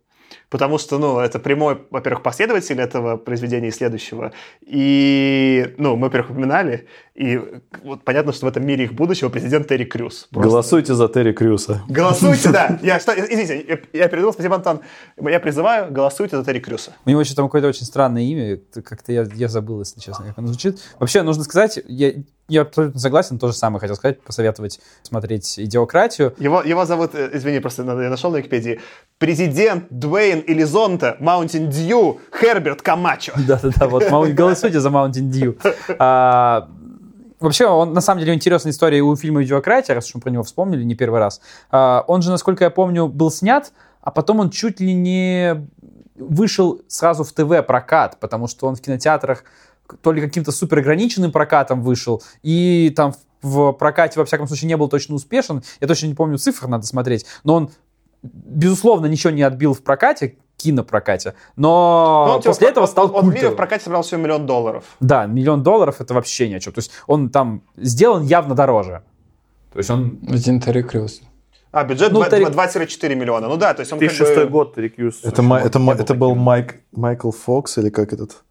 [0.54, 4.30] Потому что, ну, это прямой, во-первых, последователь этого произведения и следующего.
[4.60, 6.86] И, ну, мы, во-первых, упоминали,
[7.16, 7.40] и
[7.82, 10.28] вот понятно, что в этом мире их будущего президент Терри Крюс.
[10.30, 11.82] Просто Голосуйте за Терри Крюса.
[11.88, 12.78] Голосуйте, да.
[12.82, 14.78] Я, что, извините, я, передумал, спасибо, Антон.
[15.20, 16.92] Я призываю, голосуйте за Терри Крюса.
[17.04, 20.38] У него еще там какое-то очень странное имя, как-то я, я забыл, если честно, как
[20.38, 20.78] оно звучит.
[21.00, 22.12] Вообще, нужно сказать, я,
[22.48, 26.34] я абсолютно согласен, то же самое хотел сказать, посоветовать смотреть «Идиократию».
[26.38, 28.80] Его, его зовут, э, извини, просто я нашел на Википедии,
[29.18, 33.32] президент Дуэйн Элизонте Маунтин Дью Херберт Камачо.
[33.48, 35.56] Да-да-да, вот голосуйте за Mountain Dew.
[35.98, 36.68] А,
[37.40, 40.42] Вообще, он, на самом деле, интересная история у фильма «Идиократия», раз уж мы про него
[40.44, 41.42] вспомнили не первый раз.
[41.70, 45.66] А, Он же, насколько я помню, был снят, а потом он чуть ли не
[46.14, 49.44] вышел сразу в ТВ-прокат, потому что он в кинотеатрах
[50.02, 54.76] то ли каким-то супер ограниченным прокатом вышел, и там в прокате, во всяком случае, не
[54.76, 55.62] был точно успешен.
[55.80, 57.26] Я точно не помню цифр, надо смотреть.
[57.44, 57.70] Но он,
[58.22, 61.34] безусловно, ничего не отбил в прокате, кинопрокате.
[61.56, 63.56] Но Ну, он, типа, после этого он- стал Он, он в мире в культовым.
[63.56, 64.84] прокате собрал всего миллион долларов.
[65.00, 66.72] Да, миллион долларов это вообще ни о чем.
[66.72, 69.02] То есть он там сделан явно дороже.
[69.72, 70.20] То есть он...
[70.28, 71.20] Один Терри Крюс.
[71.72, 73.48] А, бюджет Ну, два- Терри- 2-4 миллиона.
[73.48, 74.50] Ну да, то есть он как 2006 бы...
[74.50, 75.18] год, Терри Крюс.
[75.24, 76.34] Это, это, был это был.
[76.36, 78.44] Майк, Майкл Фокс или как этот?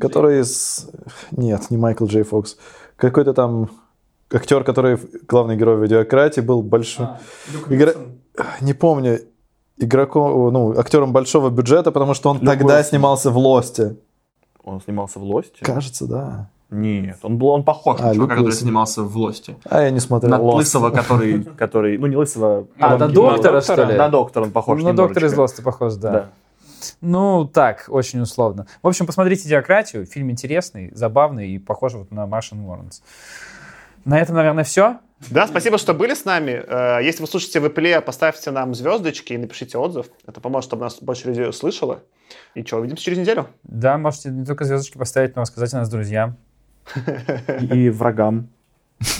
[0.00, 0.88] Который из...
[1.30, 2.56] Нет, не Майкл Джей Фокс.
[2.96, 3.70] Какой-то там
[4.32, 7.06] актер, который в- главный герой видеократии был большой...
[7.68, 7.94] Игра-
[8.60, 9.20] Не помню.
[9.76, 12.84] Игроком, ну, актером большого бюджета, потому что он Люк тогда Уилсон.
[12.90, 13.96] снимался в Лосте.
[14.62, 15.62] Он снимался в «Лосте»?
[15.64, 16.48] Кажется, да.
[16.70, 19.56] Нет, он был, он похож А, на чувака, который снимался в «Лосте».
[19.68, 20.54] А я не смотрел На Lost.
[20.54, 22.66] Лысого, который, который, ну не Лысого.
[22.78, 23.96] А, на доктора, что ли?
[23.98, 25.36] На доктора он похож на доктора из.
[25.36, 26.30] Лоста похож, да.
[27.00, 28.66] Ну, так, очень условно.
[28.82, 30.06] В общем, посмотрите «Диократию».
[30.06, 33.02] Фильм интересный, забавный и похож вот на Martian Warrants.
[34.04, 34.98] На этом, наверное, все.
[35.30, 36.62] Да, спасибо, что были с нами.
[36.66, 40.06] Э, Если вы слушаете в Apple, поставьте нам звездочки и напишите отзыв.
[40.26, 42.02] Это поможет, чтобы нас больше людей услышало.
[42.54, 43.46] И что, увидимся через неделю.
[43.62, 46.36] Да, можете не только звездочки поставить, но и рассказать о нас друзьям.
[47.60, 48.48] И врагам.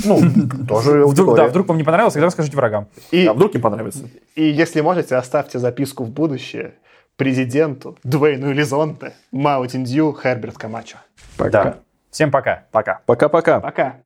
[0.04, 0.20] Ну,
[0.68, 2.88] тоже Вдруг, да, вдруг вам не понравилось, тогда расскажите врагам.
[3.10, 4.08] И, А вдруг им понравится?
[4.34, 6.74] и если можете, оставьте записку в будущее
[7.16, 10.98] президенту Дуэйну Элизонте Маутин Дью Херберт Камачо.
[11.38, 11.78] Да.
[12.10, 12.66] Всем пока.
[12.70, 13.02] Пока.
[13.06, 13.60] Пока-пока.
[13.60, 14.00] Пока.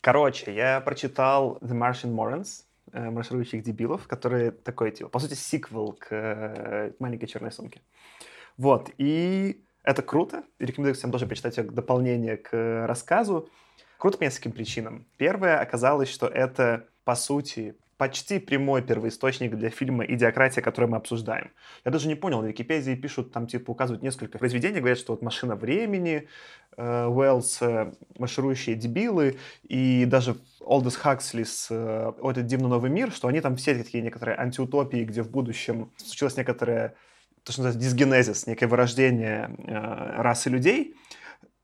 [0.00, 5.92] Короче, я прочитал The Martian Morons, э, марширующих дебилов, который такой, типа, по сути, сиквел
[5.92, 7.80] к э, маленькой черной сумке.
[8.56, 10.44] Вот, и это круто.
[10.58, 13.48] И Рекомендую всем тоже почитать дополнение к рассказу.
[13.98, 15.06] Круто по нескольким причинам.
[15.16, 21.50] Первое, оказалось, что это, по сути, почти прямой первоисточник для фильма «Идиократия», который мы обсуждаем.
[21.84, 25.22] Я даже не понял, на Википедии пишут, там, типа, указывают несколько произведений, говорят, что вот
[25.22, 26.28] «Машина времени»,
[26.76, 32.88] э, Уэллс э, «Марширующие дебилы», и даже Олдес Хаксли с э, «О, этот дивный новый
[32.88, 36.94] мир», что они там все такие некоторые антиутопии, где в будущем случилось некоторое,
[37.42, 40.94] то, что называется дисгенезис, некое вырождение э, расы людей.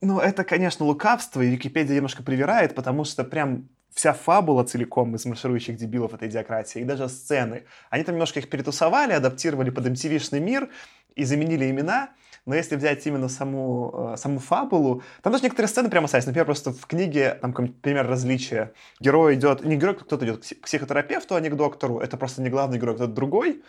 [0.01, 5.25] Ну, это, конечно, лукавство, и Википедия немножко привирает, потому что прям вся фабула целиком из
[5.25, 10.41] марширующих дебилов этой идиократии, и даже сцены, они там немножко их перетусовали, адаптировали под MTV-шный
[10.41, 10.69] мир
[11.15, 12.11] и заменили имена,
[12.47, 16.27] но если взять именно саму, э, саму фабулу, там даже некоторые сцены прямо остались.
[16.27, 18.73] Например, просто в книге, там пример различия.
[19.01, 22.01] Герой идет, не герой, кто-то идет к пси- к психотерапевту, а не к доктору.
[22.01, 23.63] Это просто не главный герой, кто-то другой.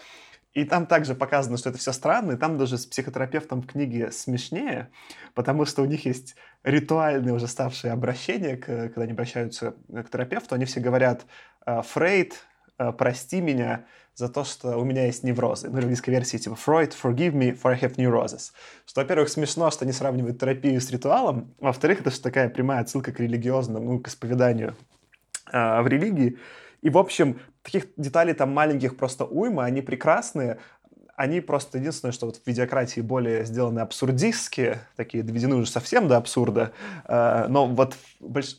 [0.56, 4.10] И там также показано, что это все странно, и там даже с психотерапевтом в книге
[4.12, 4.90] смешнее,
[5.34, 10.64] потому что у них есть ритуальные уже ставшие обращения, когда они обращаются к терапевту, они
[10.64, 11.26] все говорят
[11.66, 12.36] э, «Фрейд,
[12.80, 13.84] э, прости меня
[14.16, 15.68] за то, что у меня есть неврозы».
[15.68, 18.54] Ну, в английской версии типа «Freud, forgive me, for I have neurosis».
[18.86, 23.12] Что, во-первых, смешно, что они сравнивают терапию с ритуалом, во-вторых, это же такая прямая отсылка
[23.12, 24.74] к религиозному, ну, к исповеданию
[25.52, 26.38] э, в религии.
[26.82, 30.60] И, в общем, таких деталей там маленьких просто уйма, они прекрасные.
[31.18, 36.18] Они просто единственное, что вот в видеократии более сделаны абсурдистские, такие доведены уже совсем до
[36.18, 36.74] абсурда.
[37.06, 37.96] Э, Но вот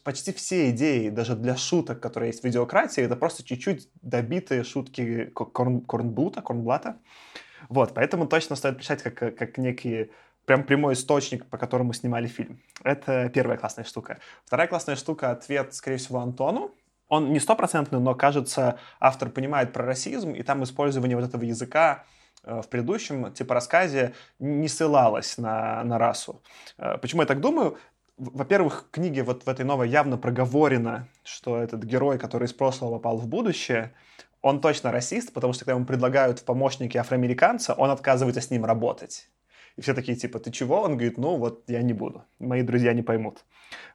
[0.04, 5.26] почти все идеи, даже для шуток, которые есть в видеократии, это просто чуть-чуть добитые шутки
[5.34, 6.96] Ко- Корн- Корнблута, Корнблата.
[7.68, 10.08] Вот, поэтому точно стоит писать как, как некие
[10.46, 12.58] прям прямой источник, по которому снимали фильм.
[12.84, 14.18] Это первая классная штука.
[14.46, 16.70] Вторая классная штука— ответ, скорее всего, Антону.
[17.08, 22.04] Он не стопроцентный, но, кажется, автор понимает про расизм, и там использование вот этого языка
[22.42, 26.42] э, в предыдущем типа рассказе не ссылалось на, на расу.
[26.78, 27.78] Э, почему я так думаю?
[28.18, 32.94] Во-первых, в книге вот в этой новой явно проговорено, что этот герой, который из прошлого
[32.94, 33.92] попал в будущее,
[34.42, 38.64] он точно расист, потому что когда ему предлагают в помощники афроамериканца, он отказывается с ним
[38.64, 39.28] работать.
[39.76, 40.80] И все такие, типа, ты чего?
[40.80, 43.44] Он говорит, ну вот я не буду, мои друзья не поймут.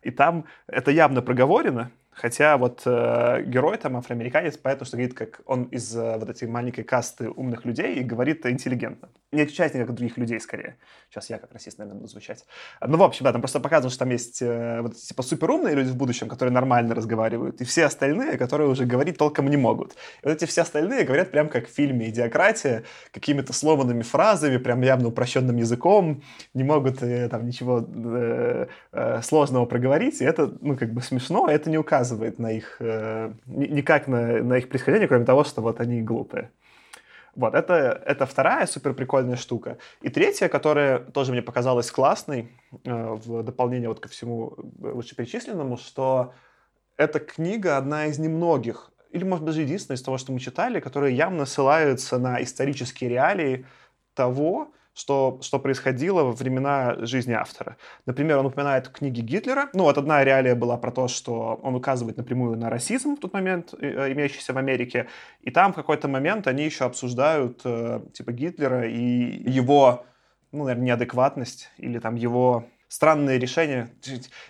[0.04, 5.42] И там это явно проговорено, Хотя вот э, герой там афроамериканец, поэтому что говорит, как
[5.46, 9.10] он из э, вот этой маленькой касты умных людей и говорит интеллигентно.
[9.32, 10.76] Не отличается никак от других людей скорее.
[11.10, 12.46] Сейчас я как расист, наверное, буду звучать.
[12.86, 15.90] Ну, в общем, да, там просто показывают, что там есть э, вот типа суперумные люди
[15.90, 19.94] в будущем, которые нормально разговаривают, и все остальные, которые уже говорить толком не могут.
[20.22, 22.84] И вот эти все остальные говорят прям как в фильме «Идиократия»,
[23.14, 29.66] какими-то сломанными фразами, прям явно упрощенным языком, не могут э, там ничего э, э, сложного
[29.66, 33.34] проговорить, и это, ну, как бы смешно, а это не указывает указывает на их, э,
[33.46, 36.50] никак на, на их происхождение, кроме того, что вот они глупые.
[37.36, 39.78] Вот, это, это вторая супер прикольная штука.
[40.02, 42.50] И третья, которая тоже мне показалась классной,
[42.84, 46.34] э, в дополнение вот ко всему вышеперечисленному, что
[46.98, 51.16] эта книга одна из немногих, или, может, даже единственная из того, что мы читали, которые
[51.16, 53.66] явно ссылаются на исторические реалии
[54.14, 57.78] того, что, что происходило во времена жизни автора.
[58.06, 59.70] Например, он упоминает книги Гитлера.
[59.74, 63.34] Ну, вот одна реалия была про то, что он указывает напрямую на расизм в тот
[63.34, 65.08] момент, э, имеющийся в Америке.
[65.42, 70.06] И там в какой-то момент они еще обсуждают э, типа Гитлера и его,
[70.52, 73.90] ну, наверное, неадекватность или там его странные решения,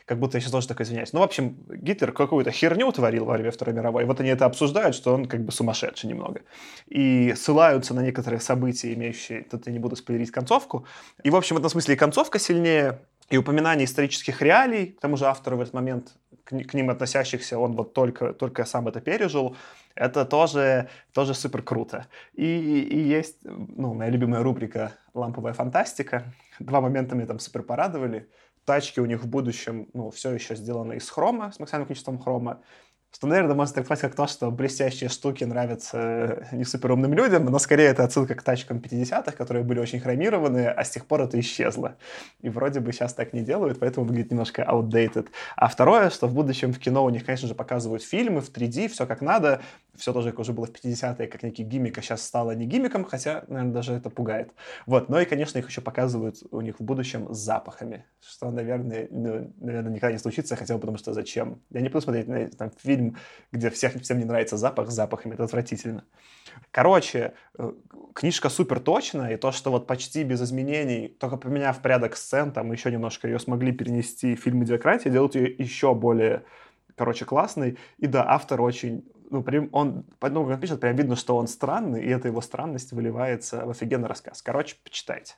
[0.05, 1.13] как будто я сейчас тоже такой извиняюсь.
[1.13, 4.03] Ну, в общем, Гитлер какую-то херню творил во время Второй мировой.
[4.05, 6.41] Вот они это обсуждают, что он как бы сумасшедший немного.
[6.87, 9.43] И ссылаются на некоторые события, имеющие...
[9.43, 10.87] Тут я не буду спойлерить концовку.
[11.23, 15.17] И, в общем, в этом смысле и концовка сильнее, и упоминание исторических реалий, к тому
[15.17, 19.55] же автору в этот момент, к ним относящихся, он вот только, только сам это пережил,
[19.93, 22.07] это тоже, тоже супер круто.
[22.33, 26.33] И, и есть, ну, моя любимая рубрика «Ламповая фантастика».
[26.65, 28.29] Два момента меня там супер порадовали.
[28.65, 32.61] Тачки у них в будущем, ну, все еще сделаны из хрома, с максимальным количеством хрома
[33.21, 35.97] наверное, можно трактовать как то, что блестящие штуки нравятся
[36.51, 40.69] э, не суперумным людям, но скорее это отсылка к тачкам 50-х, которые были очень хромированные,
[40.69, 41.97] а с тех пор это исчезло.
[42.41, 45.27] И вроде бы сейчас так не делают, поэтому выглядит немножко outdated.
[45.55, 48.87] А второе, что в будущем в кино у них, конечно же, показывают фильмы в 3D,
[48.87, 49.61] все как надо,
[50.01, 53.05] все тоже, как уже было в 50-е, как некий гиммик, а сейчас стало не гиммиком,
[53.05, 54.51] хотя, наверное, даже это пугает.
[54.87, 59.07] Вот, но и, конечно, их еще показывают у них в будущем с запахами, что, наверное,
[59.11, 61.61] ну, наверное никогда не случится, хотя бы потому что зачем?
[61.69, 63.15] Я не буду смотреть на там, фильм
[63.51, 66.03] где всех, всем не нравится запах с запахами, это отвратительно.
[66.71, 67.71] Короче, э,
[68.15, 72.71] книжка супер точная, и то, что вот почти без изменений, только поменяв порядок сцен, там
[72.71, 76.43] еще немножко ее смогли перенести в фильм «Идиократия», делают ее еще более,
[76.95, 77.77] короче, классной.
[77.99, 82.03] И да, автор очень ну, прям он, ну, он пишет, прям видно, что он странный,
[82.03, 84.41] и эта его странность выливается в офигенный рассказ.
[84.41, 85.35] Короче, почитайте.